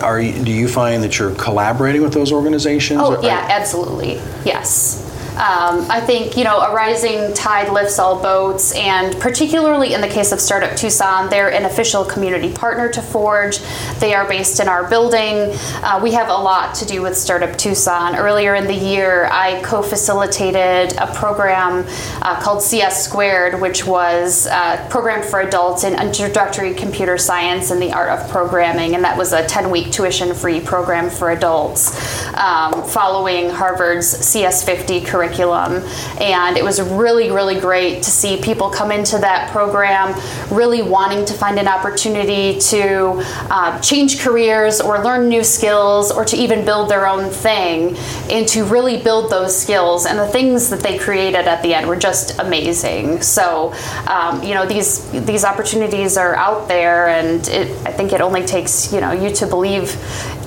Are 0.00 0.20
you, 0.20 0.44
do 0.44 0.52
you 0.52 0.68
find 0.68 1.02
that 1.02 1.18
you're 1.18 1.34
collaborating 1.34 2.02
with 2.02 2.12
those 2.12 2.32
organizations? 2.32 3.00
Oh 3.02 3.20
yeah, 3.22 3.46
absolutely. 3.50 4.14
Yes. 4.44 5.13
Um, 5.34 5.90
I 5.90 6.00
think 6.00 6.36
you 6.36 6.44
know 6.44 6.60
a 6.60 6.72
rising 6.72 7.34
tide 7.34 7.72
lifts 7.72 7.98
all 7.98 8.22
boats, 8.22 8.72
and 8.76 9.18
particularly 9.18 9.92
in 9.92 10.00
the 10.00 10.06
case 10.06 10.30
of 10.30 10.40
Startup 10.40 10.76
Tucson, 10.76 11.28
they're 11.28 11.52
an 11.52 11.64
official 11.64 12.04
community 12.04 12.52
partner 12.52 12.88
to 12.90 13.02
Forge. 13.02 13.58
They 13.98 14.14
are 14.14 14.28
based 14.28 14.60
in 14.60 14.68
our 14.68 14.88
building. 14.88 15.50
Uh, 15.82 15.98
we 16.00 16.12
have 16.12 16.28
a 16.28 16.36
lot 16.36 16.76
to 16.76 16.84
do 16.84 17.02
with 17.02 17.16
Startup 17.16 17.58
Tucson. 17.58 18.14
Earlier 18.14 18.54
in 18.54 18.68
the 18.68 18.76
year, 18.76 19.28
I 19.32 19.60
co-facilitated 19.62 20.96
a 20.98 21.12
program 21.12 21.84
uh, 22.22 22.40
called 22.40 22.62
CS 22.62 23.04
Squared, 23.04 23.60
which 23.60 23.84
was 23.84 24.46
uh, 24.46 24.86
programmed 24.88 25.24
for 25.24 25.40
adults 25.40 25.82
in 25.82 26.00
introductory 26.00 26.74
computer 26.74 27.18
science 27.18 27.72
and 27.72 27.82
the 27.82 27.92
art 27.92 28.10
of 28.10 28.30
programming, 28.30 28.94
and 28.94 29.02
that 29.02 29.18
was 29.18 29.32
a 29.32 29.42
10-week 29.42 29.90
tuition-free 29.90 30.60
program 30.60 31.10
for 31.10 31.32
adults, 31.32 32.24
um, 32.34 32.84
following 32.84 33.50
Harvard's 33.50 34.14
CS50 34.14 35.04
curriculum 35.04 35.23
curriculum. 35.24 35.82
And 36.20 36.56
it 36.56 36.64
was 36.64 36.80
really, 36.80 37.30
really 37.30 37.58
great 37.58 38.02
to 38.02 38.10
see 38.10 38.40
people 38.40 38.70
come 38.70 38.90
into 38.90 39.18
that 39.18 39.50
program 39.50 40.14
really 40.50 40.82
wanting 40.82 41.24
to 41.26 41.34
find 41.34 41.58
an 41.58 41.68
opportunity 41.68 42.58
to 42.58 43.22
uh, 43.50 43.80
change 43.80 44.20
careers 44.20 44.80
or 44.80 45.02
learn 45.02 45.28
new 45.28 45.44
skills 45.44 46.10
or 46.10 46.24
to 46.24 46.36
even 46.36 46.64
build 46.64 46.90
their 46.90 47.06
own 47.06 47.30
thing 47.30 47.96
and 48.30 48.46
to 48.48 48.64
really 48.64 49.02
build 49.02 49.30
those 49.30 49.56
skills. 49.56 50.06
And 50.06 50.18
the 50.18 50.28
things 50.28 50.70
that 50.70 50.80
they 50.80 50.98
created 50.98 51.46
at 51.46 51.62
the 51.62 51.74
end 51.74 51.86
were 51.86 51.96
just 51.96 52.38
amazing. 52.38 53.22
So, 53.22 53.74
um, 54.06 54.42
you 54.42 54.54
know, 54.54 54.66
these 54.66 55.04
these 55.24 55.44
opportunities 55.44 56.16
are 56.16 56.34
out 56.34 56.68
there, 56.68 57.08
and 57.08 57.46
it, 57.48 57.70
I 57.86 57.92
think 57.92 58.12
it 58.12 58.20
only 58.20 58.44
takes 58.44 58.92
you 58.92 59.00
know 59.00 59.12
you 59.12 59.30
to 59.34 59.46
believe 59.46 59.96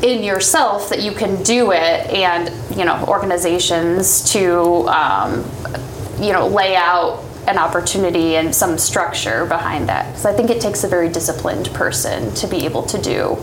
in 0.04 0.24
yourself 0.24 0.90
that 0.90 1.02
you 1.02 1.12
can 1.12 1.42
do 1.44 1.72
it, 1.72 2.10
and 2.12 2.52
you 2.78 2.86
know 2.86 3.04
organizations 3.08 4.32
to 4.32 4.88
um, 4.90 5.44
you 6.20 6.34
know 6.34 6.48
lay 6.48 6.76
out 6.76 7.24
an 7.48 7.58
opportunity 7.58 8.36
and 8.36 8.54
some 8.54 8.78
structure 8.78 9.46
behind 9.46 9.88
that. 9.88 10.06
Because 10.08 10.26
I 10.26 10.34
think 10.34 10.50
it 10.50 10.60
takes 10.60 10.84
a 10.84 10.88
very 10.88 11.10
disciplined 11.10 11.68
person 11.74 12.34
to 12.36 12.48
be 12.48 12.66
able 12.66 12.84
to 12.84 13.02
do 13.02 13.38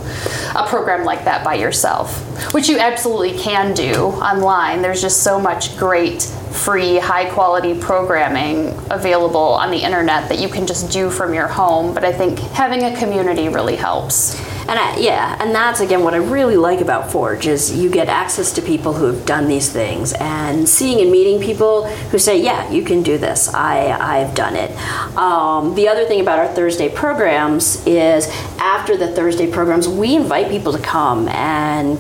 a 0.54 0.66
program 0.68 1.04
like 1.04 1.24
that 1.24 1.42
by 1.42 1.54
yourself, 1.54 2.52
which 2.52 2.68
you 2.68 2.78
absolutely 2.78 3.38
can 3.38 3.74
do 3.74 3.94
online. 3.94 4.82
There's 4.82 5.00
just 5.00 5.22
so 5.22 5.40
much 5.40 5.76
great, 5.78 6.22
free, 6.22 6.98
high 6.98 7.30
quality 7.30 7.78
programming 7.80 8.78
available 8.90 9.38
on 9.40 9.70
the 9.70 9.78
internet 9.78 10.28
that 10.28 10.38
you 10.38 10.48
can 10.48 10.66
just 10.66 10.92
do 10.92 11.10
from 11.10 11.32
your 11.32 11.48
home. 11.48 11.94
But 11.94 12.04
I 12.04 12.12
think 12.12 12.38
having 12.38 12.82
a 12.84 12.96
community 12.98 13.48
really 13.48 13.76
helps. 13.76 14.38
And 14.66 14.78
I, 14.78 14.96
yeah, 14.96 15.36
and 15.40 15.54
that's 15.54 15.80
again 15.80 16.02
what 16.02 16.14
I 16.14 16.18
really 16.18 16.56
like 16.56 16.80
about 16.80 17.12
Forge 17.12 17.46
is 17.46 17.76
you 17.76 17.90
get 17.90 18.08
access 18.08 18.52
to 18.54 18.62
people 18.62 18.94
who 18.94 19.04
have 19.04 19.26
done 19.26 19.46
these 19.46 19.70
things 19.70 20.14
and 20.14 20.66
seeing 20.66 21.02
and 21.02 21.12
meeting 21.12 21.38
people 21.38 21.86
who 21.86 22.18
say, 22.18 22.42
yeah, 22.42 22.70
you 22.70 22.82
can 22.82 23.02
do 23.02 23.18
this. 23.18 23.52
I 23.52 23.90
I've 23.90 24.34
done 24.34 24.56
it. 24.56 24.70
Um, 25.16 25.74
the 25.74 25.88
other 25.88 26.06
thing 26.06 26.20
about 26.20 26.38
our 26.38 26.48
Thursday 26.48 26.88
programs 26.88 27.84
is 27.86 28.28
after 28.58 28.96
the 28.96 29.08
Thursday 29.08 29.50
programs, 29.50 29.86
we 29.86 30.16
invite 30.16 30.48
people 30.50 30.72
to 30.72 30.78
come 30.78 31.28
and 31.28 31.98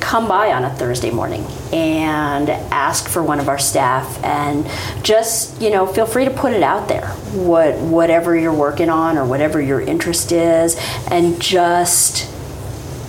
come 0.04 0.28
by 0.28 0.52
on 0.52 0.66
a 0.66 0.70
Thursday 0.70 1.10
morning 1.10 1.46
and 1.72 2.50
ask 2.50 3.08
for 3.08 3.24
one 3.24 3.40
of 3.40 3.48
our 3.48 3.58
staff 3.58 4.22
and 4.24 4.68
just 5.04 5.62
you 5.62 5.70
know 5.70 5.88
feel 5.88 6.06
free 6.06 6.26
to 6.26 6.32
put 6.32 6.52
it 6.52 6.62
out 6.62 6.88
there. 6.90 7.08
What 7.32 7.78
whatever 7.80 8.38
you're 8.38 8.54
working 8.54 8.90
on 8.90 9.18
or 9.18 9.26
whatever 9.26 9.62
your 9.62 9.80
interest 9.80 10.32
is 10.34 10.78
and 11.10 11.42
just 11.42 12.30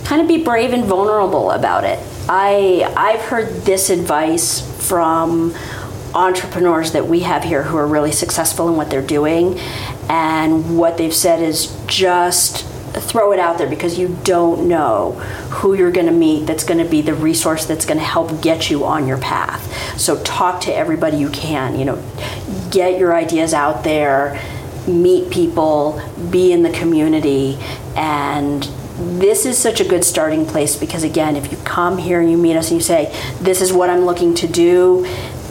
kind 0.05 0.23
of 0.23 0.29
be 0.29 0.43
brave 0.43 0.73
and 0.73 0.85
vulnerable 0.85 1.51
about 1.51 1.83
it. 1.85 1.99
I 2.29 2.91
I've 2.97 3.23
heard 3.23 3.63
this 3.65 3.91
advice 3.91 4.61
from 4.89 5.55
entrepreneurs 6.15 6.93
that 6.93 7.09
we 7.09 7.21
have 7.21 7.43
here 7.43 7.65
who 7.65 7.77
are 7.77 7.89
really 7.89 8.13
successful 8.13 8.69
in 8.69 8.77
what 8.77 8.89
they're 8.89 9.03
doing 9.03 9.59
And 10.09 10.79
what 10.79 10.99
they've 10.99 11.15
said 11.15 11.41
is 11.43 11.77
just 11.87 12.67
throw 13.01 13.33
it 13.33 13.39
out 13.39 13.59
there 13.59 13.69
because 13.69 13.99
you 13.99 14.17
don't 14.25 14.69
know 14.69 15.13
who 15.51 15.75
you're 15.75 15.93
going 15.93 16.07
to 16.07 16.13
meet 16.13 16.47
that's 16.47 16.65
going 16.65 16.83
to 16.83 16.89
be 16.89 17.03
the 17.03 17.15
resource 17.15 17.67
that's 17.67 17.85
going 17.85 17.99
to 17.99 18.05
help 18.05 18.41
get 18.43 18.71
you 18.71 18.85
on 18.85 19.07
your 19.07 19.19
path. 19.19 19.99
So 19.99 20.23
talk 20.23 20.61
to 20.63 20.75
everybody 20.75 21.17
you 21.17 21.31
can, 21.31 21.79
you 21.79 21.85
know, 21.85 22.03
get 22.71 22.99
your 22.99 23.15
ideas 23.15 23.55
out 23.55 23.85
there, 23.85 24.41
meet 24.87 25.31
people, 25.31 26.01
be 26.31 26.53
in 26.53 26.63
the 26.63 26.71
community 26.71 27.59
and 27.97 28.69
this 28.97 29.45
is 29.45 29.59
such 29.59 29.81
a 29.81 29.85
good 29.85 30.05
starting 30.05 30.47
place 30.47 30.77
because 30.77 31.03
again, 31.03 31.35
if 31.37 31.51
you 31.51 31.59
come 31.65 31.99
here 31.99 32.21
and 32.21 32.31
you 32.31 32.37
meet 32.37 32.57
us 32.57 32.71
and 32.71 32.81
you 32.81 32.85
say, 32.85 33.13
"This 33.41 33.61
is 33.61 33.73
what 33.73 33.91
I'm 33.91 34.05
looking 34.07 34.35
to 34.37 34.47
do," 34.47 35.05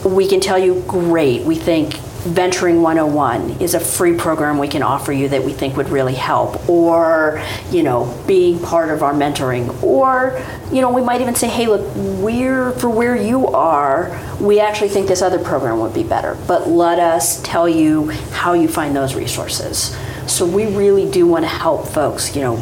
we 0.06 0.28
can 0.28 0.40
tell 0.40 0.58
you, 0.58 0.82
"Great. 0.88 1.44
We 1.44 1.56
think 1.56 2.00
Venturing 2.24 2.82
101 2.82 3.62
is 3.62 3.74
a 3.74 3.82
free 3.82 4.16
program 4.16 4.58
we 4.58 4.70
can 4.70 4.82
offer 4.82 5.12
you 5.12 5.28
that 5.28 5.44
we 5.44 5.52
think 5.52 5.76
would 5.76 5.90
really 5.90 6.14
help, 6.14 6.70
or 6.70 7.44
you 7.70 7.84
know, 7.84 8.24
being 8.26 8.60
part 8.60 8.90
of 8.90 9.04
our 9.04 9.14
mentoring, 9.14 9.84
or 9.84 10.42
you 10.72 10.80
know, 10.80 10.90
we 10.90 11.02
might 11.02 11.20
even 11.20 11.36
say, 11.36 11.50
hey, 11.50 11.68
look, 11.68 11.86
we're 11.96 12.72
for 12.72 12.90
where 12.90 13.16
you 13.18 13.48
are, 13.48 14.18
we 14.40 14.62
actually 14.62 14.88
think 14.88 15.10
this 15.10 15.22
other 15.22 15.38
program 15.38 15.80
would 15.80 15.94
be 15.94 16.04
better, 16.04 16.38
but 16.48 16.70
let 16.70 16.98
us 16.98 17.42
tell 17.44 17.68
you 17.68 18.10
how 18.32 18.54
you 18.54 18.70
find 18.70 18.96
those 18.96 19.16
resources. 19.16 19.96
So 20.26 20.46
we 20.46 20.74
really 20.74 21.12
do 21.12 21.28
want 21.28 21.44
to 21.44 21.50
help 21.50 21.90
folks, 21.90 22.34
you 22.38 22.42
know, 22.42 22.54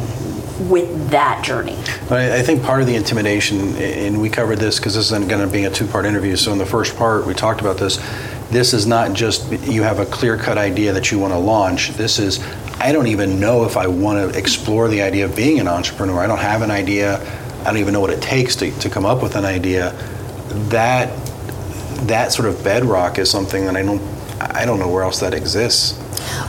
with 0.68 1.10
that 1.10 1.44
journey. 1.44 1.76
But 2.08 2.32
I, 2.32 2.38
I 2.38 2.42
think 2.42 2.62
part 2.62 2.80
of 2.80 2.88
the 2.88 2.96
intimidation, 2.96 3.76
and 3.76 4.20
we 4.20 4.28
covered 4.28 4.58
this 4.58 4.78
because 4.78 4.94
this 4.94 5.10
is 5.10 5.26
going 5.26 5.28
to 5.28 5.46
be 5.46 5.64
a 5.64 5.70
two-part 5.70 6.04
interview. 6.04 6.36
So 6.36 6.52
in 6.52 6.58
the 6.58 6.66
first 6.66 6.96
part, 6.96 7.26
we 7.26 7.34
talked 7.34 7.60
about 7.60 7.78
this. 7.78 7.98
This 8.52 8.74
is 8.74 8.86
not 8.86 9.14
just 9.14 9.50
you 9.62 9.82
have 9.82 9.98
a 9.98 10.04
clear-cut 10.04 10.58
idea 10.58 10.92
that 10.92 11.10
you 11.10 11.18
want 11.18 11.32
to 11.32 11.38
launch. 11.38 11.88
This 11.92 12.18
is 12.18 12.38
I 12.78 12.92
don't 12.92 13.06
even 13.06 13.40
know 13.40 13.64
if 13.64 13.78
I 13.78 13.86
want 13.86 14.30
to 14.30 14.38
explore 14.38 14.88
the 14.88 15.00
idea 15.00 15.24
of 15.24 15.34
being 15.34 15.58
an 15.58 15.68
entrepreneur. 15.68 16.20
I 16.20 16.26
don't 16.26 16.38
have 16.38 16.60
an 16.60 16.70
idea. 16.70 17.18
I 17.62 17.64
don't 17.64 17.78
even 17.78 17.94
know 17.94 18.00
what 18.00 18.10
it 18.10 18.20
takes 18.20 18.54
to, 18.56 18.70
to 18.80 18.90
come 18.90 19.06
up 19.06 19.22
with 19.22 19.36
an 19.36 19.46
idea. 19.46 19.92
That 20.68 21.08
that 22.06 22.32
sort 22.32 22.46
of 22.46 22.62
bedrock 22.62 23.18
is 23.18 23.30
something 23.30 23.64
that 23.64 23.74
I 23.74 23.82
don't 23.82 24.02
I 24.38 24.66
don't 24.66 24.78
know 24.78 24.88
where 24.90 25.02
else 25.02 25.20
that 25.20 25.32
exists. 25.32 25.98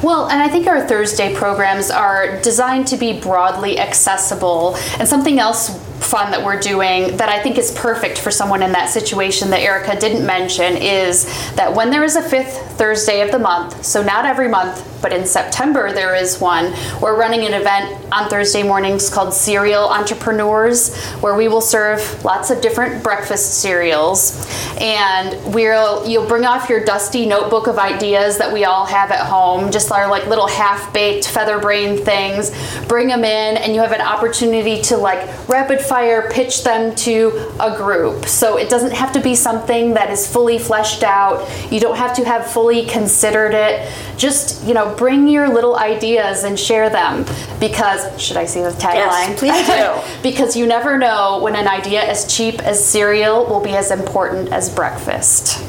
Well, 0.03 0.27
and 0.27 0.41
I 0.41 0.50
think 0.50 0.67
our 0.67 0.86
Thursday 0.86 1.33
programs 1.33 1.89
are 1.89 2.41
designed 2.41 2.88
to 2.88 2.98
be 2.98 3.17
broadly 3.17 3.79
accessible. 3.79 4.75
And 5.00 5.07
something 5.07 5.39
else 5.39 5.69
fun 6.13 6.29
that 6.29 6.46
we're 6.46 6.60
doing 6.60 7.17
that 7.17 7.27
I 7.27 7.41
think 7.41 7.58
is 7.58 7.72
perfect 7.72 8.20
for 8.20 8.29
someone 8.29 8.62
in 8.62 8.72
that 8.74 8.88
situation 8.91 9.50
that 9.50 9.62
Erica 9.62 10.00
didn't 10.00 10.24
mention 10.24 10.77
is 10.77 11.25
that 11.55 11.74
when 11.74 11.89
there 11.89 12.03
is 12.03 12.15
a 12.15 12.22
fifth 12.22 12.55
Thursday 12.77 13.22
of 13.22 13.32
the 13.32 13.39
month, 13.39 13.84
so 13.84 14.03
not 14.03 14.24
every 14.24 14.48
month, 14.48 14.92
but 15.03 15.13
in 15.13 15.27
September 15.27 15.91
there 15.93 16.15
is 16.15 16.41
one, 16.41 16.74
we're 17.00 17.15
running 17.15 17.45
an 17.45 17.53
event 17.53 18.03
on 18.12 18.29
Thursday 18.29 18.63
mornings 18.63 19.10
called 19.10 19.33
Cereal 19.33 19.83
Entrepreneurs, 19.83 20.95
where 21.15 21.36
we 21.36 21.48
will 21.48 21.62
serve 21.62 22.24
lots 22.24 22.50
of 22.50 22.62
different 22.62 23.03
breakfast 23.03 23.62
cereals. 23.62 24.50
And 24.79 25.53
we'll 25.53 26.07
you'll 26.07 26.27
bring 26.27 26.45
off 26.45 26.69
your 26.69 26.83
dusty 26.83 27.25
notebook 27.25 27.67
of 27.67 27.77
ideas 27.77 28.38
that 28.38 28.51
we 28.51 28.63
all 28.63 28.86
have 28.86 29.12
at 29.12 29.27
home, 29.27 29.71
just 29.71 29.91
our 29.91 30.10
like 30.10 30.25
little 30.27 30.47
half-baked 30.47 31.27
feather 31.27 31.60
brain 31.60 31.97
things, 31.97 32.51
bring 32.88 33.08
them 33.10 33.23
in 33.23 33.58
and 33.58 33.75
you 33.75 33.82
have 33.82 33.91
an 33.91 34.01
opportunity 34.01 34.82
to 34.84 34.97
like 34.97 35.27
rapid 35.49 35.82
fire 35.82 36.30
pitch 36.32 36.63
them 36.63 36.95
to 36.95 37.54
a 37.60 37.75
group. 37.75 38.25
So 38.25 38.58
it 38.58 38.69
doesn't 38.69 38.93
have 38.93 39.12
to 39.13 39.21
be 39.21 39.36
something 39.36 39.93
that 39.95 40.10
is 40.10 40.32
fully 40.32 40.58
fleshed 40.58 41.04
out. 41.04 41.49
You 41.71 41.82
don't 41.82 41.97
have 41.97 42.15
to 42.15 42.23
have 42.23 42.49
fully 42.49 42.86
considered 42.86 43.54
it. 43.54 43.91
Just, 44.17 44.63
you 44.65 44.73
know, 44.73 44.92
bring 44.95 45.27
your 45.27 45.49
little 45.49 45.77
ideas 45.77 46.43
and 46.43 46.60
share 46.60 46.89
them 46.89 47.25
because, 47.60 48.21
should 48.21 48.38
I 48.38 48.45
say 48.45 48.62
the 48.63 48.69
tagline? 48.71 49.29
Yes, 49.29 49.39
please 49.39 49.67
do. 49.67 50.23
because 50.23 50.56
you 50.56 50.65
never 50.67 50.97
know 50.97 51.39
when 51.41 51.56
an 51.56 51.67
idea 51.67 52.01
as 52.03 52.25
cheap 52.34 52.62
as 52.62 52.84
cereal 52.84 53.45
will 53.45 53.62
be 53.62 53.75
as 53.75 53.91
important 53.91 54.51
as 54.51 54.73
breakfast. 54.73 55.63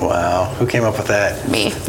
Wow, 0.00 0.54
who 0.58 0.66
came 0.66 0.84
up 0.84 0.96
with 0.96 1.08
that? 1.08 1.48
Me. 1.50 1.70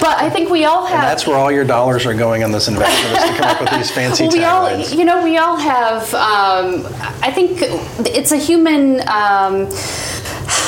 but 0.00 0.16
I 0.18 0.30
think 0.30 0.50
we 0.50 0.64
all 0.64 0.86
have. 0.86 1.00
And 1.00 1.08
that's 1.08 1.26
where 1.26 1.36
all 1.36 1.50
your 1.50 1.64
dollars 1.64 2.06
are 2.06 2.14
going 2.14 2.44
on 2.44 2.52
this 2.52 2.68
investment 2.68 3.16
is 3.16 3.30
to 3.30 3.36
come 3.36 3.48
up 3.50 3.60
with 3.60 3.70
these 3.72 3.90
fancy 3.90 4.24
well, 4.24 4.32
we 4.32 4.38
taglines. 4.38 4.92
all, 4.92 4.98
you 4.98 5.04
know, 5.04 5.24
we 5.24 5.36
all 5.36 5.56
have. 5.56 6.14
Um, 6.14 6.86
I 7.22 7.32
think 7.32 7.58
it's 8.06 8.30
a 8.30 8.36
human. 8.36 9.00
Um, 9.08 9.68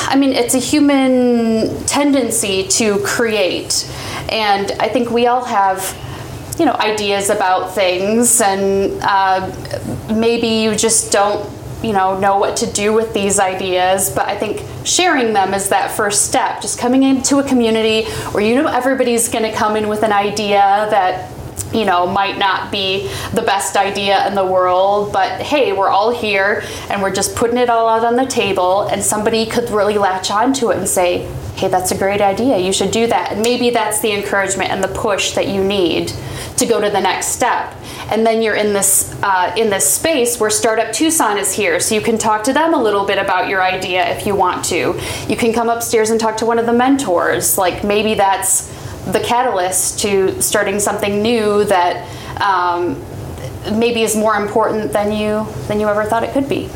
I 0.07 0.15
mean, 0.15 0.33
it's 0.33 0.53
a 0.53 0.59
human 0.59 1.83
tendency 1.85 2.67
to 2.79 2.99
create, 3.03 3.89
and 4.29 4.71
I 4.79 4.89
think 4.89 5.09
we 5.09 5.27
all 5.27 5.45
have 5.45 5.97
you 6.59 6.65
know 6.65 6.73
ideas 6.73 7.29
about 7.29 7.73
things 7.73 8.39
and 8.39 8.99
uh, 9.01 9.41
maybe 10.13 10.47
you 10.47 10.75
just 10.75 11.11
don't 11.11 11.49
you 11.83 11.93
know 11.93 12.19
know 12.19 12.37
what 12.37 12.55
to 12.57 12.71
do 12.71 12.93
with 12.93 13.13
these 13.13 13.39
ideas. 13.39 14.09
But 14.09 14.27
i 14.27 14.37
think 14.37 14.61
sharing 14.85 15.33
them 15.33 15.53
is 15.53 15.69
that 15.69 15.91
first 15.91 16.25
step. 16.25 16.61
Just 16.61 16.79
coming 16.79 17.03
into 17.03 17.39
a 17.39 17.43
community 17.43 18.09
where 18.31 18.43
you 18.43 18.55
know 18.55 18.67
everybody's 18.67 19.29
going 19.29 19.49
to 19.49 19.55
come 19.55 19.75
in 19.75 19.87
with 19.87 20.03
an 20.03 20.13
idea 20.13 20.87
that 20.91 21.32
you 21.73 21.85
know 21.85 22.07
might 22.07 22.37
not 22.37 22.71
be 22.71 23.07
the 23.33 23.41
best 23.41 23.75
idea 23.75 24.27
in 24.27 24.35
the 24.35 24.45
world 24.45 25.11
but 25.11 25.41
hey 25.41 25.73
we're 25.73 25.89
all 25.89 26.11
here 26.11 26.63
and 26.89 27.01
we're 27.01 27.13
just 27.13 27.35
putting 27.35 27.57
it 27.57 27.69
all 27.69 27.87
out 27.87 28.05
on 28.05 28.15
the 28.15 28.25
table 28.25 28.83
and 28.87 29.01
somebody 29.01 29.45
could 29.45 29.69
really 29.69 29.97
latch 29.97 30.31
onto 30.31 30.71
it 30.71 30.77
and 30.77 30.87
say 30.87 31.27
hey 31.55 31.67
that's 31.67 31.91
a 31.91 31.97
great 31.97 32.21
idea 32.21 32.57
you 32.57 32.73
should 32.73 32.91
do 32.91 33.07
that. 33.07 33.33
And 33.33 33.41
maybe 33.41 33.69
that's 33.69 34.01
the 34.01 34.11
encouragement 34.11 34.71
and 34.71 34.83
the 34.83 34.87
push 34.87 35.31
that 35.33 35.47
you 35.47 35.63
need 35.63 36.13
to 36.57 36.65
go 36.65 36.79
to 36.81 36.89
the 36.89 36.99
next 36.99 37.27
step. 37.27 37.73
And 38.09 38.25
then 38.25 38.41
you're 38.41 38.55
in 38.55 38.73
this 38.73 39.15
uh, 39.23 39.53
in 39.57 39.69
this 39.69 39.91
space 39.91 40.39
where 40.39 40.49
startup 40.49 40.93
tucson 40.93 41.37
is 41.37 41.53
here 41.53 41.79
so 41.79 41.95
you 41.95 42.01
can 42.01 42.17
talk 42.17 42.43
to 42.43 42.53
them 42.53 42.73
a 42.73 42.81
little 42.81 43.05
bit 43.05 43.17
about 43.17 43.49
your 43.49 43.61
idea 43.61 44.07
if 44.15 44.25
you 44.25 44.35
want 44.35 44.65
to. 44.65 44.99
You 45.27 45.35
can 45.35 45.53
come 45.53 45.69
upstairs 45.69 46.09
and 46.09 46.19
talk 46.19 46.37
to 46.37 46.45
one 46.45 46.59
of 46.59 46.65
the 46.65 46.73
mentors 46.73 47.57
like 47.57 47.83
maybe 47.83 48.13
that's 48.15 48.71
the 49.11 49.19
catalyst 49.19 49.99
to 49.99 50.41
starting 50.41 50.79
something 50.79 51.21
new 51.21 51.65
that 51.65 52.07
um, 52.41 53.01
maybe 53.77 54.01
is 54.01 54.15
more 54.15 54.35
important 54.35 54.91
than 54.93 55.11
you 55.11 55.45
than 55.67 55.79
you 55.79 55.87
ever 55.87 56.03
thought 56.03 56.23
it 56.23 56.31
could 56.33 56.47
be 56.47 56.69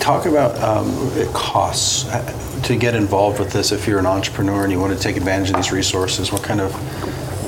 Talk 0.00 0.26
about 0.26 0.58
um, 0.60 0.88
costs 1.32 2.08
uh, 2.08 2.60
to 2.64 2.76
get 2.76 2.96
involved 2.96 3.38
with 3.38 3.52
this 3.52 3.70
if 3.70 3.86
you're 3.86 4.00
an 4.00 4.06
entrepreneur 4.06 4.64
and 4.64 4.72
you 4.72 4.80
want 4.80 4.92
to 4.92 4.98
take 4.98 5.16
advantage 5.16 5.50
of 5.50 5.56
these 5.56 5.70
resources. 5.70 6.32
What 6.32 6.42
kind 6.42 6.60
of 6.60 6.72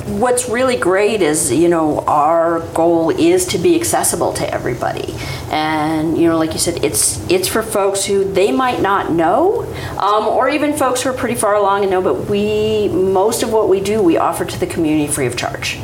what's 0.05 0.47
really 0.47 0.75
great 0.77 1.21
is 1.23 1.51
you 1.51 1.67
know 1.67 1.99
our 2.01 2.59
goal 2.75 3.09
is 3.09 3.43
to 3.47 3.57
be 3.57 3.75
accessible 3.75 4.31
to 4.33 4.47
everybody 4.53 5.15
and 5.49 6.15
you 6.15 6.27
know 6.27 6.37
like 6.37 6.53
you 6.53 6.59
said 6.59 6.83
it's 6.83 7.27
it's 7.27 7.47
for 7.47 7.63
folks 7.63 8.05
who 8.05 8.23
they 8.23 8.51
might 8.51 8.79
not 8.81 9.11
know 9.11 9.63
um, 9.97 10.27
or 10.27 10.47
even 10.47 10.73
folks 10.73 11.01
who 11.01 11.09
are 11.09 11.13
pretty 11.13 11.33
far 11.33 11.55
along 11.55 11.81
and 11.81 11.89
know 11.89 12.01
but 12.03 12.29
we 12.29 12.87
most 12.89 13.41
of 13.41 13.51
what 13.51 13.67
we 13.67 13.79
do 13.81 13.99
we 14.01 14.15
offer 14.15 14.45
to 14.45 14.59
the 14.59 14.67
community 14.67 15.11
free 15.11 15.25
of 15.25 15.35
charge 15.35 15.79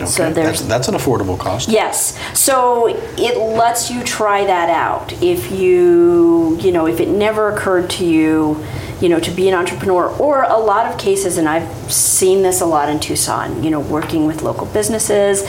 Okay, 0.00 0.30
there's- 0.32 0.60
that's, 0.60 0.62
that's 0.62 0.86
an 0.88 0.94
affordable 0.94 1.36
cost. 1.36 1.68
Yes. 1.68 2.16
So 2.32 2.86
it 3.18 3.36
lets 3.36 3.90
you 3.90 4.04
try 4.04 4.44
that 4.46 4.70
out. 4.70 5.12
If 5.20 5.50
you, 5.50 6.56
you 6.60 6.70
know, 6.70 6.86
if 6.86 7.00
it 7.00 7.08
never 7.08 7.52
occurred 7.52 7.90
to 7.90 8.04
you, 8.04 8.64
you 9.00 9.08
know, 9.08 9.20
to 9.20 9.30
be 9.30 9.48
an 9.48 9.54
entrepreneur, 9.54 10.08
or 10.18 10.42
a 10.42 10.58
lot 10.58 10.86
of 10.86 10.98
cases, 10.98 11.38
and 11.38 11.48
I've 11.48 11.92
seen 11.92 12.42
this 12.42 12.60
a 12.60 12.66
lot 12.66 12.88
in 12.88 13.00
Tucson, 13.00 13.62
you 13.62 13.70
know, 13.70 13.80
working 13.80 14.26
with 14.26 14.42
local 14.42 14.66
businesses, 14.66 15.42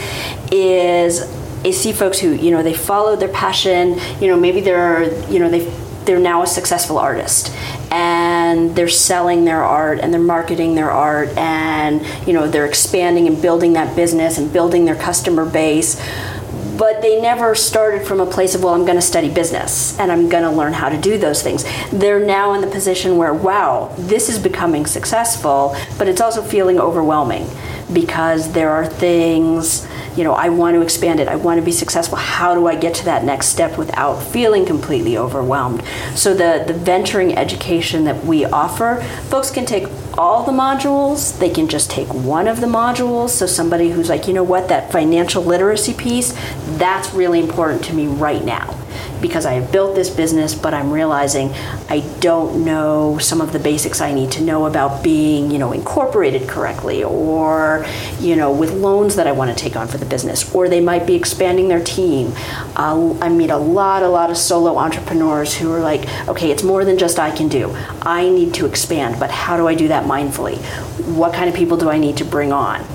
is 0.52 1.22
I 1.66 1.72
see 1.72 1.92
folks 1.92 2.20
who, 2.20 2.32
you 2.32 2.52
know, 2.52 2.64
they 2.64 2.74
followed 2.74 3.20
their 3.20 3.30
passion, 3.30 4.00
you 4.22 4.28
know, 4.28 4.40
maybe 4.40 4.62
they're, 4.62 5.04
you 5.30 5.40
know, 5.40 5.50
they 5.50 5.70
they're 6.06 6.20
now 6.20 6.42
a 6.42 6.48
successful 6.48 6.98
artist 6.98 7.56
and 7.92 8.76
they're 8.76 8.90
selling 8.90 9.46
their 9.46 9.64
art 9.64 10.00
and 10.00 10.12
they're 10.12 10.20
marketing 10.20 10.74
their 10.74 10.90
art 10.90 11.30
and 11.38 12.04
you 12.26 12.34
know 12.34 12.48
they're 12.48 12.66
expanding 12.66 13.28
and 13.28 13.40
building 13.42 13.74
that 13.74 13.96
business 13.96 14.40
and 14.40 14.52
building 14.52 14.86
their 14.86 14.96
customer 14.96 15.48
base 15.48 16.02
but 16.80 17.02
they 17.02 17.22
never 17.22 17.54
started 17.54 18.08
from 18.08 18.20
a 18.20 18.26
place 18.26 18.56
of 18.56 18.64
well 18.64 18.74
i'm 18.74 18.86
going 18.86 18.96
to 18.96 19.02
study 19.02 19.30
business 19.30 20.00
and 20.00 20.12
i'm 20.12 20.30
going 20.30 20.44
to 20.44 20.50
learn 20.50 20.74
how 20.74 20.90
to 20.90 20.98
do 20.98 21.18
those 21.18 21.44
things. 21.44 21.66
They're 21.92 22.26
now 22.26 22.54
in 22.54 22.62
the 22.62 22.68
position 22.68 23.18
where 23.18 23.34
wow 23.34 23.94
this 23.98 24.30
is 24.30 24.40
becoming 24.40 24.86
successful 24.86 25.76
but 25.98 26.08
it's 26.08 26.22
also 26.22 26.42
feeling 26.42 26.80
overwhelming 26.80 27.48
because 27.94 28.52
there 28.54 28.70
are 28.70 28.88
things 28.88 29.86
you 30.20 30.26
know 30.26 30.34
i 30.34 30.50
want 30.50 30.76
to 30.76 30.82
expand 30.82 31.22
it. 31.22 31.30
I 31.30 31.38
want 31.38 31.60
to 31.60 31.66
be 31.66 31.72
successful. 31.72 32.18
How 32.18 32.54
do 32.54 32.68
i 32.68 32.76
get 32.76 32.94
to 32.96 33.06
that 33.06 33.24
next 33.24 33.48
step 33.48 33.78
without 33.78 34.22
feeling 34.22 34.66
completely 34.66 35.18
overwhelmed? 35.18 35.82
So 36.14 36.34
the 36.34 36.66
the 36.68 36.74
venturing 36.74 37.38
education 37.38 38.04
that 38.04 38.26
we 38.26 38.44
offer 38.44 39.02
folks 39.30 39.50
can 39.50 39.66
take 39.66 39.88
all 40.18 40.44
the 40.44 40.52
modules. 40.52 41.40
They 41.40 41.50
can 41.50 41.70
just 41.70 41.90
take 41.90 42.14
one 42.14 42.48
of 42.50 42.60
the 42.60 42.68
modules. 42.68 43.30
So 43.30 43.46
somebody 43.46 43.92
who's 43.92 44.10
like 44.10 44.28
you 44.28 44.34
know 44.34 44.44
what 44.44 44.68
that 44.68 44.92
financial 44.92 45.42
literacy 45.42 45.94
piece 45.94 46.34
that's 46.78 47.14
really 47.14 47.40
important 47.40 47.84
to 47.86 47.94
me 47.94 48.08
right 48.08 48.44
now 48.44 48.79
because 49.22 49.46
I 49.46 49.54
have 49.54 49.72
built 49.72 49.96
this 49.96 50.10
business, 50.10 50.56
but 50.56 50.74
I'm 50.74 50.92
realizing 50.92 51.52
I 51.90 52.02
don't 52.20 52.66
know 52.66 53.18
some 53.20 53.42
of 53.42 53.54
the 53.54 53.60
basics 53.60 54.02
I 54.02 54.14
need 54.14 54.32
to 54.34 54.42
know 54.42 54.66
about 54.66 55.04
being, 55.04 55.52
you 55.52 55.58
know, 55.58 55.72
incorporated 55.72 56.48
correctly 56.48 57.04
or, 57.04 57.86
you 58.20 58.36
know, 58.36 58.52
with 58.52 58.72
loans 58.72 59.16
that 59.16 59.28
I 59.28 59.32
want 59.32 59.56
to 59.56 59.64
take 59.64 59.76
on 59.76 59.88
for 59.88 59.98
the 59.98 60.06
business, 60.06 60.54
or 60.54 60.70
they 60.70 60.82
might 60.82 61.06
be 61.06 61.16
expanding 61.16 61.68
their 61.68 61.84
team. 61.84 62.34
I 62.76 63.30
meet 63.30 63.50
a 63.50 63.58
lot, 63.58 64.04
a 64.04 64.08
lot 64.08 64.30
of 64.30 64.38
solo 64.38 64.78
entrepreneurs 64.78 65.56
who 65.58 65.72
are 65.72 65.80
like, 65.80 66.08
okay, 66.28 66.52
it's 66.52 66.64
more 66.64 66.86
than 66.86 66.98
just 66.98 67.20
I 67.20 67.32
can 67.32 67.48
do. 67.48 67.76
I 68.02 68.30
need 68.30 68.54
to 68.56 68.66
expand, 68.66 69.20
but 69.20 69.32
how 69.32 69.58
do 69.58 69.68
I 69.68 69.76
do 69.76 69.88
that 69.90 70.06
mindfully? 70.06 70.58
What 71.16 71.34
kind 71.34 71.50
of 71.50 71.56
people 71.56 71.78
do 71.78 71.90
I 71.90 71.98
need 71.98 72.18
to 72.18 72.26
bring 72.26 72.52
on? 72.52 72.86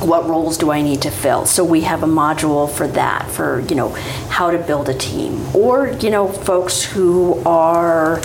What 0.00 0.28
roles 0.28 0.58
do 0.58 0.70
I 0.70 0.82
need 0.82 1.02
to 1.02 1.10
fill? 1.10 1.46
So 1.46 1.64
we 1.64 1.82
have 1.82 2.02
a 2.02 2.06
module 2.06 2.70
for 2.70 2.86
that, 2.88 3.30
for 3.30 3.60
you 3.60 3.74
know 3.74 3.88
how 4.28 4.50
to 4.50 4.58
build 4.58 4.88
a 4.88 4.94
team, 4.94 5.44
or 5.54 5.88
you 5.88 6.10
know 6.10 6.28
folks 6.28 6.82
who 6.82 7.42
are 7.44 8.20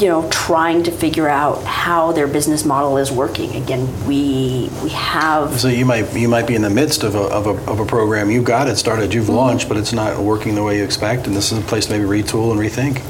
you 0.00 0.08
know 0.08 0.28
trying 0.30 0.82
to 0.82 0.90
figure 0.90 1.28
out 1.28 1.62
how 1.64 2.12
their 2.12 2.26
business 2.26 2.64
model 2.64 2.96
is 2.98 3.12
working. 3.12 3.54
Again 3.56 3.86
we 4.06 4.70
we 4.82 4.90
have 4.90 5.60
so 5.60 5.68
you 5.68 5.84
might 5.84 6.12
you 6.14 6.28
might 6.28 6.46
be 6.46 6.54
in 6.54 6.62
the 6.62 6.70
midst 6.70 7.02
of 7.02 7.14
a, 7.14 7.20
of 7.20 7.46
a, 7.46 7.70
of 7.70 7.80
a 7.80 7.86
program. 7.86 8.30
You've 8.30 8.44
got 8.44 8.68
it 8.68 8.76
started. 8.76 9.14
You've 9.14 9.26
mm-hmm. 9.26 9.34
launched 9.34 9.68
but 9.68 9.76
it's 9.76 9.92
not 9.92 10.18
working 10.18 10.54
the 10.54 10.62
way 10.62 10.78
you 10.78 10.84
expect 10.84 11.26
and 11.26 11.36
this 11.36 11.52
is 11.52 11.58
a 11.58 11.62
place 11.62 11.86
to 11.86 11.92
maybe 11.92 12.04
retool 12.04 12.50
and 12.50 12.60
rethink 12.60 13.02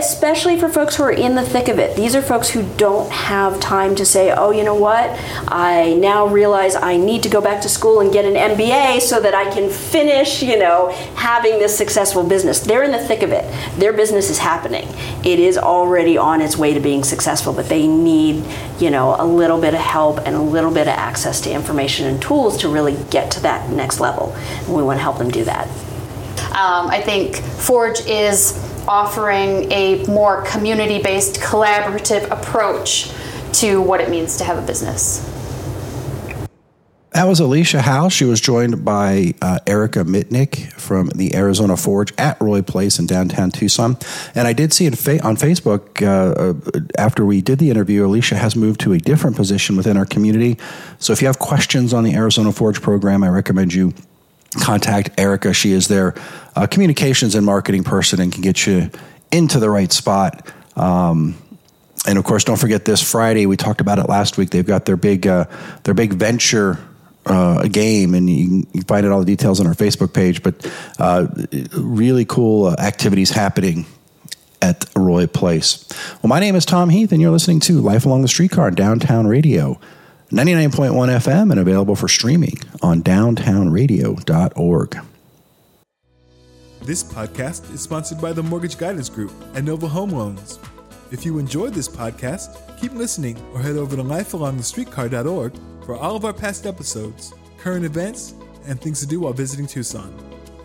especially 0.00 0.58
for 0.58 0.68
folks 0.68 0.96
who 0.96 1.02
are 1.02 1.12
in 1.12 1.34
the 1.34 1.42
thick 1.44 1.68
of 1.68 1.78
it. 1.78 1.96
These 1.96 2.14
are 2.14 2.22
folks 2.22 2.48
who 2.48 2.62
don't 2.76 3.10
have 3.10 3.60
time 3.60 3.94
to 3.96 4.04
say 4.04 4.32
oh 4.32 4.50
you 4.50 4.64
know 4.64 4.74
what? 4.74 5.10
I 5.48 5.94
now 5.94 6.26
realize 6.26 6.74
i 6.74 6.96
need 6.96 7.22
to 7.22 7.28
go 7.28 7.40
back 7.40 7.60
to 7.62 7.68
school 7.68 8.00
and 8.00 8.12
get 8.12 8.24
an 8.24 8.34
mba 8.34 9.00
so 9.00 9.20
that 9.20 9.34
i 9.34 9.50
can 9.50 9.68
finish 9.68 10.42
you 10.42 10.58
know 10.58 10.90
having 11.16 11.58
this 11.58 11.76
successful 11.76 12.24
business. 12.24 12.60
They're 12.60 12.82
in 12.82 12.92
the 12.92 12.98
thick 12.98 13.22
of 13.22 13.30
it. 13.30 13.44
Their 13.78 13.92
business 13.92 14.30
is 14.30 14.38
happening. 14.38 14.88
It 15.24 15.38
is 15.38 15.58
already 15.58 16.16
on 16.16 16.40
its 16.40 16.56
way 16.56 16.74
to 16.74 16.80
being 16.80 17.04
successful, 17.04 17.52
but 17.52 17.68
they 17.68 17.86
need, 17.86 18.44
you 18.78 18.90
know, 18.90 19.16
a 19.18 19.24
little 19.24 19.60
bit 19.60 19.74
of 19.74 19.80
help 19.80 20.18
and 20.26 20.34
a 20.34 20.40
little 20.40 20.72
bit 20.72 20.88
of 20.88 20.94
access 20.94 21.40
to 21.42 21.52
information 21.52 22.06
and 22.06 22.20
tools 22.22 22.56
to 22.58 22.68
really 22.68 22.96
get 23.10 23.30
to 23.32 23.40
that 23.40 23.70
next 23.70 24.00
level. 24.00 24.32
And 24.64 24.74
we 24.74 24.82
want 24.82 24.98
to 24.98 25.02
help 25.02 25.18
them 25.18 25.30
do 25.30 25.44
that. 25.44 25.68
Um, 26.50 26.88
I 26.88 27.00
think 27.00 27.36
Forge 27.36 28.00
is 28.06 28.52
offering 28.90 29.70
a 29.70 30.04
more 30.06 30.42
community 30.42 31.00
based 31.00 31.40
collaborative 31.40 32.28
approach 32.28 33.12
to 33.52 33.80
what 33.80 34.00
it 34.00 34.10
means 34.10 34.36
to 34.36 34.42
have 34.42 34.58
a 34.58 34.66
business. 34.66 35.24
That 37.12 37.26
was 37.26 37.38
Alicia 37.38 37.82
House. 37.82 38.12
She 38.12 38.24
was 38.24 38.40
joined 38.40 38.84
by 38.84 39.34
uh, 39.42 39.58
Erica 39.66 40.00
Mitnick 40.04 40.72
from 40.72 41.08
the 41.08 41.36
Arizona 41.36 41.76
Forge 41.76 42.12
at 42.18 42.40
Roy 42.40 42.62
Place 42.62 42.98
in 42.98 43.06
downtown 43.06 43.50
Tucson. 43.50 43.96
And 44.34 44.48
I 44.48 44.52
did 44.52 44.72
see 44.72 44.88
fa- 44.90 45.22
on 45.24 45.36
Facebook 45.36 46.02
uh, 46.02 46.52
uh, 46.52 46.80
after 46.98 47.24
we 47.24 47.42
did 47.42 47.58
the 47.58 47.70
interview, 47.70 48.06
Alicia 48.06 48.36
has 48.36 48.56
moved 48.56 48.80
to 48.80 48.92
a 48.92 48.98
different 48.98 49.36
position 49.36 49.76
within 49.76 49.96
our 49.96 50.06
community. 50.06 50.56
So 50.98 51.12
if 51.12 51.20
you 51.20 51.26
have 51.26 51.38
questions 51.38 51.92
on 51.92 52.04
the 52.04 52.14
Arizona 52.14 52.52
Forge 52.52 52.80
program, 52.80 53.22
I 53.22 53.28
recommend 53.28 53.72
you 53.74 53.92
contact 54.58 55.18
Erica. 55.18 55.52
She 55.52 55.72
is 55.72 55.88
their 55.88 56.14
uh, 56.56 56.66
communications 56.66 57.34
and 57.34 57.44
marketing 57.46 57.84
person 57.84 58.20
and 58.20 58.32
can 58.32 58.42
get 58.42 58.66
you 58.66 58.90
into 59.30 59.58
the 59.60 59.70
right 59.70 59.92
spot. 59.92 60.52
Um, 60.76 61.36
and 62.06 62.18
of 62.18 62.24
course, 62.24 62.44
don't 62.44 62.58
forget 62.58 62.84
this 62.84 63.08
Friday. 63.08 63.46
We 63.46 63.56
talked 63.56 63.80
about 63.80 63.98
it 63.98 64.08
last 64.08 64.38
week. 64.38 64.50
They've 64.50 64.66
got 64.66 64.86
their 64.86 64.96
big 64.96 65.26
uh, 65.26 65.44
their 65.84 65.94
big 65.94 66.14
venture 66.14 66.78
uh, 67.26 67.68
game, 67.68 68.14
and 68.14 68.28
you 68.28 68.64
can, 68.64 68.82
find 68.82 69.04
out 69.04 69.12
all 69.12 69.20
the 69.20 69.26
details 69.26 69.60
on 69.60 69.66
our 69.66 69.74
Facebook 69.74 70.14
page. 70.14 70.42
But 70.42 70.66
uh, 70.98 71.26
really 71.72 72.24
cool 72.24 72.66
uh, 72.66 72.76
activities 72.78 73.30
happening 73.30 73.84
at 74.62 74.84
Roy 74.96 75.26
Place. 75.26 75.86
Well, 76.22 76.28
my 76.28 76.40
name 76.40 76.54
is 76.54 76.64
Tom 76.64 76.88
Heath, 76.88 77.12
and 77.12 77.20
you're 77.20 77.30
listening 77.30 77.60
to 77.60 77.80
Life 77.80 78.06
Along 78.06 78.22
the 78.22 78.28
Streetcar 78.28 78.66
on 78.66 78.74
Downtown 78.74 79.26
Radio, 79.26 79.78
99.1 80.30 80.92
FM, 80.92 81.50
and 81.50 81.60
available 81.60 81.96
for 81.96 82.08
streaming 82.08 82.58
on 82.82 83.02
downtownradio.org. 83.02 84.98
This 86.82 87.04
podcast 87.04 87.72
is 87.74 87.82
sponsored 87.82 88.20
by 88.20 88.32
the 88.32 88.42
Mortgage 88.42 88.78
Guidance 88.78 89.10
Group 89.10 89.32
and 89.54 89.66
Nova 89.66 89.86
Home 89.86 90.10
Loans. 90.10 90.58
If 91.10 91.26
you 91.26 91.38
enjoyed 91.38 91.74
this 91.74 91.88
podcast, 91.88 92.56
keep 92.80 92.92
listening 92.92 93.36
or 93.52 93.60
head 93.60 93.76
over 93.76 93.96
to 93.96 94.02
lifealongthestreetcar.org 94.02 95.58
for 95.84 95.96
all 95.96 96.16
of 96.16 96.24
our 96.24 96.32
past 96.32 96.66
episodes, 96.66 97.34
current 97.58 97.84
events, 97.84 98.34
and 98.66 98.80
things 98.80 99.00
to 99.00 99.06
do 99.06 99.20
while 99.20 99.32
visiting 99.32 99.66
Tucson. 99.66 100.14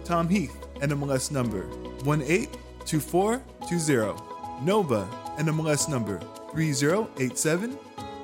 Tom 0.04 0.28
Heath, 0.30 0.56
NMLS 0.76 1.32
number 1.32 1.66
182420. 2.06 4.22
Nova, 4.64 5.08
NMLS 5.38 5.90
number 5.90 6.20
3087. 6.52 7.78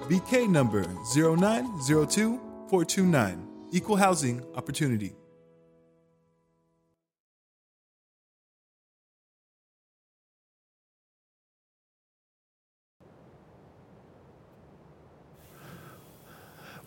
BK 0.10 0.50
number 0.50 0.84
0902429. 0.84 3.48
Equal 3.72 3.96
housing 3.96 4.44
opportunity. 4.56 5.14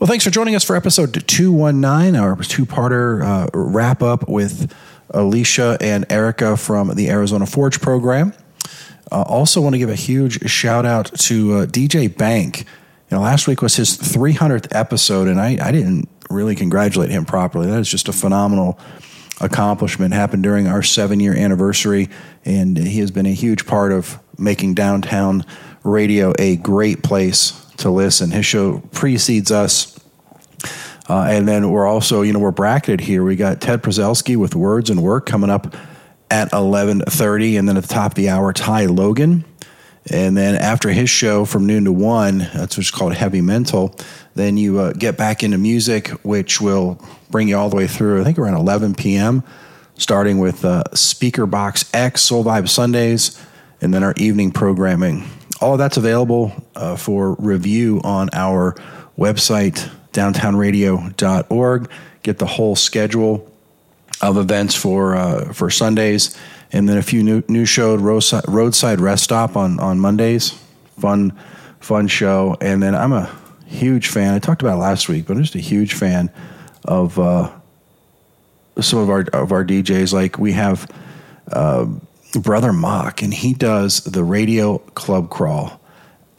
Well, 0.05 0.09
thanks 0.09 0.25
for 0.25 0.31
joining 0.31 0.55
us 0.55 0.65
for 0.65 0.77
episode 0.77 1.27
219, 1.27 2.21
our 2.21 2.37
two 2.43 2.67
parter 2.67 3.25
uh, 3.25 3.49
wrap 3.55 4.03
up 4.03 4.29
with 4.29 4.71
Alicia 5.11 5.79
and 5.81 6.05
Erica 6.13 6.59
from 6.59 6.95
the 6.95 7.09
Arizona 7.09 7.47
Forge 7.47 7.81
program. 7.81 8.35
Uh, 9.11 9.23
also, 9.23 9.63
want 9.63 9.75
to 9.75 9.79
give 9.79 9.89
a 9.89 9.95
huge 9.95 10.47
shout 10.51 10.85
out 10.85 11.07
to 11.21 11.55
uh, 11.55 11.67
DJ 11.67 12.15
Bank. 12.15 12.67
Know, 13.15 13.21
last 13.21 13.47
week 13.47 13.63
was 13.63 13.77
his 13.77 13.97
300th 13.97 14.69
episode, 14.71 15.29
and 15.29 15.41
I, 15.41 15.57
I 15.61 15.73
didn't 15.73 16.09
really 16.31 16.55
congratulate 16.55 17.11
him 17.11 17.25
properly. 17.25 17.67
That 17.67 17.81
is 17.81 17.89
just 17.89 18.09
a 18.09 18.13
phenomenal 18.13 18.79
accomplishment. 19.41 20.15
Happened 20.15 20.43
during 20.43 20.67
our 20.67 20.83
seven 20.83 21.21
year 21.21 21.37
anniversary, 21.37 22.09
and 22.45 22.77
he 22.77 23.01
has 23.01 23.11
been 23.11 23.27
a 23.27 23.33
huge 23.33 23.67
part 23.67 23.93
of 23.93 24.19
making 24.39 24.75
downtown 24.75 25.45
radio 25.83 26.33
a 26.39 26.57
great 26.57 27.03
place 27.03 27.53
to 27.79 27.91
listen. 27.91 28.31
His 28.31 28.47
show 28.47 28.81
precedes 28.93 29.51
us 29.51 29.95
uh, 31.09 31.27
and 31.29 31.47
then 31.47 31.71
we're 31.71 31.87
also, 31.87 32.23
you 32.23 32.33
know, 32.33 32.39
we're 32.39 32.51
bracketed 32.51 33.01
here. 33.01 33.23
We 33.23 33.37
got 33.37 33.61
Ted 33.61 33.83
Przelski 33.83 34.37
with 34.37 34.55
Words 34.55 34.89
and 34.89 35.03
Work 35.03 35.27
coming 35.27 35.51
up 35.51 35.75
at 36.31 36.51
11.30. 36.53 37.59
And 37.59 37.69
then 37.69 37.77
at 37.77 37.83
the 37.85 37.93
top 37.93 38.13
of 38.13 38.15
the 38.15 38.31
hour, 38.31 38.53
Ty 38.53 38.87
Logan. 38.87 39.45
And 40.11 40.37
then 40.37 40.57
after 40.57 40.91
his 40.91 41.09
show 41.09 41.45
from 41.45 41.67
noon 41.67 41.85
to 41.85 41.93
one, 41.93 42.39
that's 42.39 42.77
what's 42.77 42.91
called 42.91 43.15
Heavy 43.15 43.41
Mental, 43.41 43.97
then 44.35 44.57
you 44.57 44.79
uh, 44.79 44.93
get 44.93 45.17
back 45.17 45.43
into 45.43 45.57
music, 45.57 46.09
which 46.23 46.61
will 46.61 47.01
bring 47.31 47.49
you 47.49 47.57
all 47.57 47.71
the 47.71 47.77
way 47.77 47.87
through, 47.87 48.21
I 48.21 48.25
think 48.25 48.39
around 48.39 48.55
11 48.55 48.95
p.m., 48.95 49.43
starting 49.97 50.39
with 50.39 50.65
uh, 50.65 50.85
Speaker 50.93 51.47
Box 51.47 51.89
X, 51.95 52.23
Soul 52.23 52.45
Vibe 52.45 52.69
Sundays, 52.69 53.41
and 53.81 53.95
then 53.95 54.03
our 54.03 54.15
evening 54.17 54.51
programming. 54.51 55.25
All 55.61 55.77
that's 55.77 55.97
available 55.97 56.53
uh, 56.75 56.97
for 56.97 57.35
review 57.35 58.01
on 58.05 58.29
our 58.33 58.75
website, 59.17 59.89
downtownradio.org. 60.13 61.91
Get 62.23 62.39
the 62.39 62.47
whole 62.47 62.77
schedule 62.77 63.51
of 64.21 64.37
events 64.37 64.75
for 64.75 65.15
uh, 65.17 65.53
for 65.53 65.71
Sundays, 65.71 66.37
and 66.75 66.89
then 66.89 66.99
a 66.99 67.03
few 67.03 67.23
new 67.23 67.43
new 67.49 67.65
show 67.65 67.95
roadside, 67.95 68.45
roadside 68.49 69.01
rest 69.01 69.25
stop 69.25 69.57
on 69.57 69.79
on 69.79 69.99
Mondays. 70.01 70.51
Fun 70.99 71.33
fun 71.79 72.09
show, 72.09 72.57
and 72.61 72.83
then 72.83 72.95
I'm 72.95 73.13
a 73.13 73.31
huge 73.67 74.09
fan. 74.09 74.35
I 74.35 74.41
talked 74.41 74.61
about 74.61 74.75
it 74.75 74.81
last 74.81 75.09
week, 75.09 75.27
but 75.27 75.37
I'm 75.37 75.43
just 75.43 75.55
a 75.55 75.61
huge 75.61 75.95
fan 75.95 76.31
of 76.85 77.19
uh, 77.19 77.51
some 78.81 78.99
of 78.99 79.09
our 79.09 79.25
of 79.33 79.53
our 79.53 79.65
DJs. 79.65 80.13
Like 80.13 80.37
we 80.37 80.53
have 80.53 80.91
uh, 81.53 81.87
Brother 82.41 82.73
Mock, 82.73 83.23
and 83.23 83.33
he 83.33 83.55
does 83.55 84.01
the 84.01 84.25
radio 84.25 84.79
club 84.79 85.31
crawl. 85.31 85.81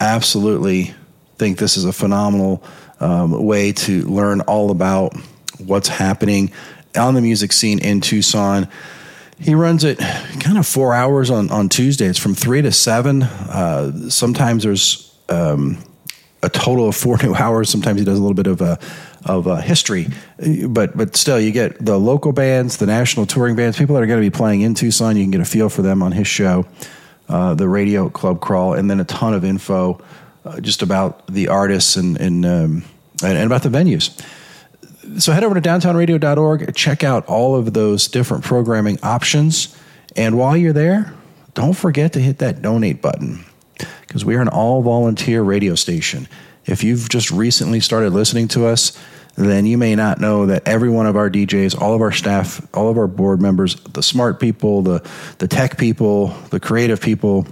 Absolutely 0.00 0.94
think 1.38 1.58
this 1.58 1.78
is 1.78 1.86
a 1.86 1.92
phenomenal 1.92 2.62
um, 3.00 3.44
way 3.44 3.72
to 3.72 4.02
learn 4.02 4.42
all 4.42 4.70
about 4.70 5.14
what's 5.58 5.88
happening 5.88 6.52
on 6.94 7.14
the 7.14 7.22
music 7.22 7.52
scene 7.52 7.78
in 7.78 8.02
Tucson. 8.02 8.68
He 9.38 9.54
runs 9.54 9.84
it 9.84 9.98
kind 9.98 10.56
of 10.56 10.66
four 10.66 10.94
hours 10.94 11.30
on, 11.30 11.50
on 11.50 11.68
Tuesday. 11.68 12.06
It's 12.06 12.18
from 12.18 12.34
three 12.34 12.62
to 12.62 12.72
seven. 12.72 13.22
Uh, 13.22 14.08
sometimes 14.08 14.62
there's 14.62 15.14
um, 15.28 15.78
a 16.42 16.48
total 16.48 16.88
of 16.88 16.96
four 16.96 17.18
new 17.22 17.34
hours. 17.34 17.68
Sometimes 17.68 17.98
he 17.98 18.04
does 18.04 18.18
a 18.18 18.20
little 18.20 18.34
bit 18.34 18.46
of 18.46 18.60
a 18.60 18.78
of 19.24 19.48
a 19.48 19.60
history, 19.60 20.06
but 20.68 20.96
but 20.96 21.16
still, 21.16 21.40
you 21.40 21.50
get 21.50 21.84
the 21.84 21.98
local 21.98 22.32
bands, 22.32 22.76
the 22.76 22.86
national 22.86 23.26
touring 23.26 23.56
bands, 23.56 23.76
people 23.76 23.94
that 23.96 24.02
are 24.02 24.06
going 24.06 24.22
to 24.22 24.30
be 24.30 24.34
playing 24.34 24.60
in 24.60 24.74
Tucson. 24.74 25.16
You 25.16 25.24
can 25.24 25.32
get 25.32 25.40
a 25.40 25.44
feel 25.44 25.68
for 25.68 25.82
them 25.82 26.02
on 26.02 26.12
his 26.12 26.28
show, 26.28 26.64
uh, 27.28 27.54
the 27.54 27.68
Radio 27.68 28.08
Club 28.08 28.40
Crawl, 28.40 28.74
and 28.74 28.88
then 28.88 29.00
a 29.00 29.04
ton 29.04 29.34
of 29.34 29.44
info 29.44 30.00
uh, 30.44 30.60
just 30.60 30.80
about 30.80 31.26
the 31.26 31.48
artists 31.48 31.96
and 31.96 32.18
and, 32.20 32.46
um, 32.46 32.84
and, 33.22 33.36
and 33.36 33.46
about 33.46 33.62
the 33.62 33.68
venues. 33.68 34.16
So 35.18 35.32
head 35.32 35.44
over 35.44 35.54
to 35.54 35.60
downtownradio.org, 35.60 36.74
check 36.74 37.04
out 37.04 37.26
all 37.26 37.56
of 37.56 37.72
those 37.72 38.08
different 38.08 38.44
programming 38.44 38.98
options, 39.02 39.76
And 40.14 40.38
while 40.38 40.56
you're 40.56 40.72
there, 40.72 41.14
don't 41.54 41.74
forget 41.74 42.12
to 42.14 42.20
hit 42.20 42.38
that 42.38 42.62
donate 42.62 43.00
button 43.00 43.44
because 44.00 44.24
we 44.24 44.34
are 44.36 44.40
an 44.40 44.48
all 44.48 44.82
volunteer 44.82 45.42
radio 45.42 45.74
station. 45.74 46.28
If 46.64 46.82
you've 46.82 47.08
just 47.08 47.30
recently 47.30 47.80
started 47.80 48.12
listening 48.12 48.48
to 48.48 48.66
us, 48.66 48.98
then 49.36 49.66
you 49.66 49.76
may 49.76 49.94
not 49.94 50.20
know 50.20 50.46
that 50.46 50.66
every 50.66 50.88
one 50.88 51.06
of 51.06 51.16
our 51.16 51.30
DJs, 51.30 51.80
all 51.80 51.94
of 51.94 52.00
our 52.00 52.12
staff, 52.12 52.66
all 52.74 52.88
of 52.88 52.96
our 52.96 53.06
board 53.06 53.40
members, 53.40 53.76
the 53.76 54.02
smart 54.02 54.40
people, 54.40 54.82
the, 54.82 55.06
the 55.38 55.46
tech 55.46 55.76
people, 55.78 56.28
the 56.50 56.58
creative 56.58 57.00
people, 57.00 57.46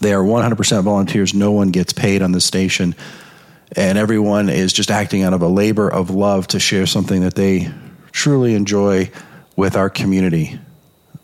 they 0.00 0.14
are 0.14 0.22
100% 0.22 0.82
volunteers. 0.82 1.34
No 1.34 1.52
one 1.52 1.70
gets 1.70 1.92
paid 1.92 2.22
on 2.22 2.32
the 2.32 2.40
station. 2.40 2.94
And 3.76 3.96
everyone 3.96 4.48
is 4.48 4.72
just 4.72 4.90
acting 4.90 5.22
out 5.22 5.32
of 5.32 5.42
a 5.42 5.48
labor 5.48 5.88
of 5.88 6.10
love 6.10 6.46
to 6.48 6.58
share 6.58 6.86
something 6.86 7.20
that 7.20 7.34
they 7.34 7.70
truly 8.12 8.54
enjoy 8.54 9.10
with 9.56 9.76
our 9.76 9.88
community. 9.88 10.58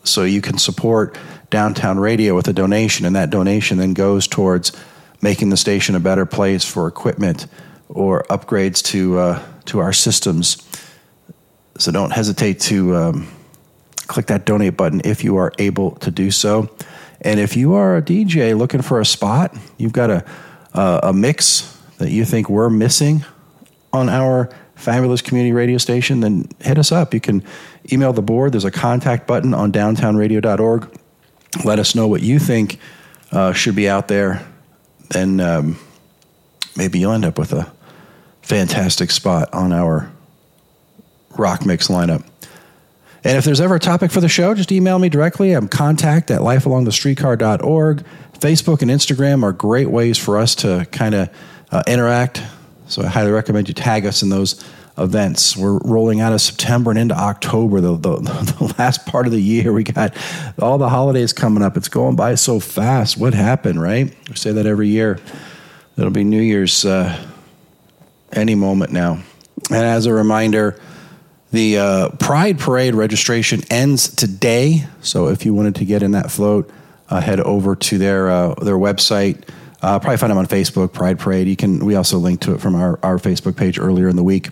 So 0.03 0.23
you 0.23 0.41
can 0.41 0.57
support 0.57 1.17
downtown 1.49 1.99
radio 1.99 2.35
with 2.35 2.47
a 2.47 2.53
donation, 2.53 3.05
and 3.05 3.15
that 3.15 3.29
donation 3.29 3.77
then 3.77 3.93
goes 3.93 4.27
towards 4.27 4.71
making 5.21 5.49
the 5.49 5.57
station 5.57 5.95
a 5.95 5.99
better 5.99 6.25
place 6.25 6.63
for 6.63 6.87
equipment 6.87 7.47
or 7.89 8.23
upgrades 8.29 8.83
to 8.83 9.19
uh, 9.19 9.45
to 9.65 9.79
our 9.79 9.91
systems. 9.91 10.65
So 11.77 11.91
don't 11.91 12.11
hesitate 12.11 12.59
to 12.61 12.95
um, 12.95 13.27
click 14.07 14.27
that 14.27 14.45
donate 14.45 14.77
button 14.77 15.01
if 15.03 15.23
you 15.23 15.37
are 15.37 15.51
able 15.57 15.91
to 15.97 16.11
do 16.11 16.31
so. 16.31 16.69
And 17.21 17.39
if 17.39 17.57
you 17.57 17.73
are 17.73 17.97
a 17.97 18.01
DJ 18.01 18.57
looking 18.57 18.81
for 18.81 19.01
a 19.01 19.05
spot, 19.05 19.55
you've 19.77 19.93
got 19.93 20.09
a 20.09 20.25
a, 20.73 20.99
a 21.03 21.13
mix 21.13 21.76
that 21.97 22.09
you 22.09 22.25
think 22.25 22.49
we're 22.49 22.69
missing 22.69 23.25
on 23.93 24.09
our 24.09 24.49
fabulous 24.75 25.21
community 25.21 25.51
radio 25.51 25.77
station, 25.77 26.19
then 26.19 26.47
hit 26.59 26.77
us 26.77 26.91
up. 26.91 27.13
You 27.13 27.19
can 27.19 27.43
email 27.91 28.13
the 28.13 28.21
board. 28.21 28.53
There's 28.53 28.65
a 28.65 28.71
contact 28.71 29.27
button 29.27 29.53
on 29.53 29.71
downtownradio.org. 29.71 30.99
Let 31.65 31.79
us 31.79 31.95
know 31.95 32.07
what 32.07 32.21
you 32.21 32.39
think 32.39 32.79
uh, 33.31 33.53
should 33.53 33.75
be 33.75 33.89
out 33.89 34.07
there. 34.07 34.45
Then 35.09 35.39
um, 35.39 35.79
maybe 36.75 36.99
you'll 36.99 37.13
end 37.13 37.25
up 37.25 37.39
with 37.39 37.53
a 37.53 37.71
fantastic 38.41 39.11
spot 39.11 39.53
on 39.53 39.73
our 39.73 40.11
rock 41.37 41.65
mix 41.65 41.87
lineup. 41.87 42.23
And 43.23 43.37
if 43.37 43.43
there's 43.43 43.59
ever 43.59 43.75
a 43.75 43.79
topic 43.79 44.11
for 44.11 44.21
the 44.21 44.29
show, 44.29 44.53
just 44.53 44.71
email 44.71 44.99
me 44.99 45.09
directly. 45.09 45.53
I'm 45.53 45.67
contact 45.67 46.31
at 46.31 46.41
lifealongthestreetcar.org. 46.41 48.05
Facebook 48.39 48.81
and 48.81 48.91
Instagram 48.91 49.43
are 49.43 49.51
great 49.51 49.89
ways 49.89 50.17
for 50.17 50.37
us 50.37 50.55
to 50.55 50.87
kind 50.91 51.15
of 51.15 51.29
uh, 51.71 51.83
interact. 51.87 52.41
So 52.87 53.03
I 53.03 53.07
highly 53.07 53.31
recommend 53.31 53.67
you 53.67 53.73
tag 53.73 54.05
us 54.05 54.23
in 54.23 54.29
those 54.29 54.63
events. 54.97 55.55
We're 55.55 55.77
rolling 55.79 56.21
out 56.21 56.33
of 56.33 56.41
September 56.41 56.89
and 56.89 56.99
into 56.99 57.15
October, 57.15 57.81
the, 57.81 57.97
the, 57.97 58.15
the, 58.59 58.75
last 58.77 59.05
part 59.05 59.25
of 59.25 59.31
the 59.31 59.41
year. 59.41 59.71
We 59.73 59.83
got 59.83 60.15
all 60.59 60.77
the 60.77 60.89
holidays 60.89 61.33
coming 61.33 61.63
up. 61.63 61.77
It's 61.77 61.89
going 61.89 62.15
by 62.15 62.35
so 62.35 62.59
fast. 62.59 63.17
What 63.17 63.33
happened, 63.33 63.81
right? 63.81 64.13
We 64.29 64.35
say 64.35 64.51
that 64.53 64.65
every 64.65 64.87
year. 64.87 65.19
It'll 65.97 66.11
be 66.11 66.23
New 66.23 66.41
Year's 66.41 66.85
uh, 66.85 67.17
any 68.31 68.55
moment 68.55 68.91
now. 68.91 69.19
And 69.69 69.85
as 69.85 70.05
a 70.05 70.13
reminder, 70.13 70.79
the 71.51 71.77
uh, 71.77 72.09
Pride 72.19 72.59
Parade 72.59 72.93
registration 72.93 73.61
ends 73.69 74.07
today. 74.07 74.85
So 75.01 75.27
if 75.27 75.45
you 75.45 75.53
wanted 75.53 75.75
to 75.75 75.85
get 75.85 76.03
in 76.03 76.11
that 76.11 76.29
float, 76.29 76.69
uh, 77.09 77.21
head 77.21 77.39
over 77.39 77.75
to 77.75 77.97
their 77.97 78.29
uh, 78.29 78.53
their 78.55 78.75
website. 78.75 79.47
Uh, 79.87 79.97
probably 79.99 80.17
find 80.17 80.31
them 80.31 80.37
on 80.37 80.45
Facebook, 80.45 80.91
Pride 80.91 81.17
Parade. 81.17 81.47
You 81.47 81.55
can. 81.55 81.85
We 81.85 81.95
also 81.95 82.17
linked 82.17 82.43
to 82.43 82.53
it 82.53 82.59
from 82.59 82.75
our, 82.75 82.99
our 83.03 83.17
Facebook 83.17 83.55
page 83.55 83.79
earlier 83.79 84.09
in 84.09 84.17
the 84.17 84.23
week. 84.23 84.49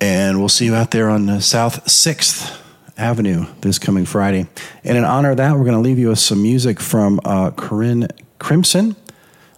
And 0.00 0.38
we'll 0.38 0.48
see 0.48 0.64
you 0.64 0.74
out 0.74 0.92
there 0.92 1.10
on 1.10 1.42
South 1.42 1.86
Sixth 1.86 2.58
Avenue 2.96 3.44
this 3.60 3.78
coming 3.78 4.06
Friday. 4.06 4.46
And 4.82 4.96
in 4.96 5.04
honor 5.04 5.32
of 5.32 5.36
that, 5.36 5.52
we're 5.52 5.66
going 5.66 5.74
to 5.74 5.80
leave 5.80 5.98
you 5.98 6.08
with 6.08 6.18
some 6.18 6.40
music 6.40 6.80
from 6.80 7.20
uh, 7.26 7.50
Corinne 7.50 8.08
Crimson. 8.38 8.96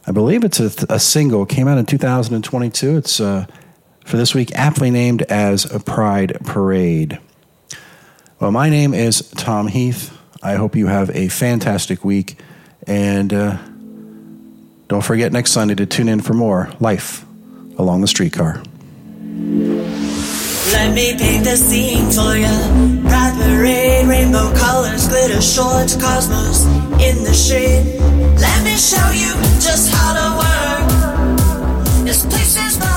I 0.04 0.10
believe 0.10 0.42
it's 0.42 0.58
a, 0.58 0.86
a 0.88 0.98
single. 0.98 1.46
Came 1.46 1.68
out 1.68 1.78
in 1.78 1.86
2022. 1.86 2.96
It's 2.96 3.20
uh, 3.20 3.46
for 4.04 4.16
this 4.16 4.34
week, 4.34 4.50
aptly 4.56 4.90
named 4.90 5.22
as 5.22 5.64
a 5.72 5.78
Pride 5.78 6.38
Parade. 6.44 7.20
Well, 8.40 8.50
my 8.50 8.68
name 8.68 8.94
is 8.94 9.30
Tom 9.36 9.68
Heath. 9.68 10.12
I 10.42 10.54
hope 10.54 10.74
you 10.74 10.88
have 10.88 11.08
a 11.10 11.28
fantastic 11.28 12.04
week. 12.04 12.40
And 12.84 13.32
uh, 13.32 13.58
don't 14.88 15.04
forget 15.04 15.32
next 15.32 15.52
Sunday 15.52 15.74
to 15.74 15.86
tune 15.86 16.08
in 16.08 16.20
for 16.20 16.32
more 16.32 16.72
Life 16.80 17.24
Along 17.76 18.00
the 18.00 18.08
Streetcar. 18.08 18.62
Let 20.72 20.94
me 20.94 21.16
paint 21.16 21.44
the 21.44 21.56
scene 21.56 22.10
for 22.10 22.34
parade, 23.36 24.06
rainbow 24.06 24.52
colors, 24.56 25.06
glitter 25.08 25.42
shorts, 25.42 25.94
cosmos 25.96 26.64
in 27.00 27.22
the 27.22 27.34
shade. 27.34 28.00
Let 28.40 28.64
me 28.64 28.76
show 28.76 29.10
you 29.10 29.32
just 29.60 29.92
how 29.92 30.12
to 30.16 30.26
work. 30.40 32.04
This 32.04 32.24
place 32.24 32.56
is. 32.56 32.87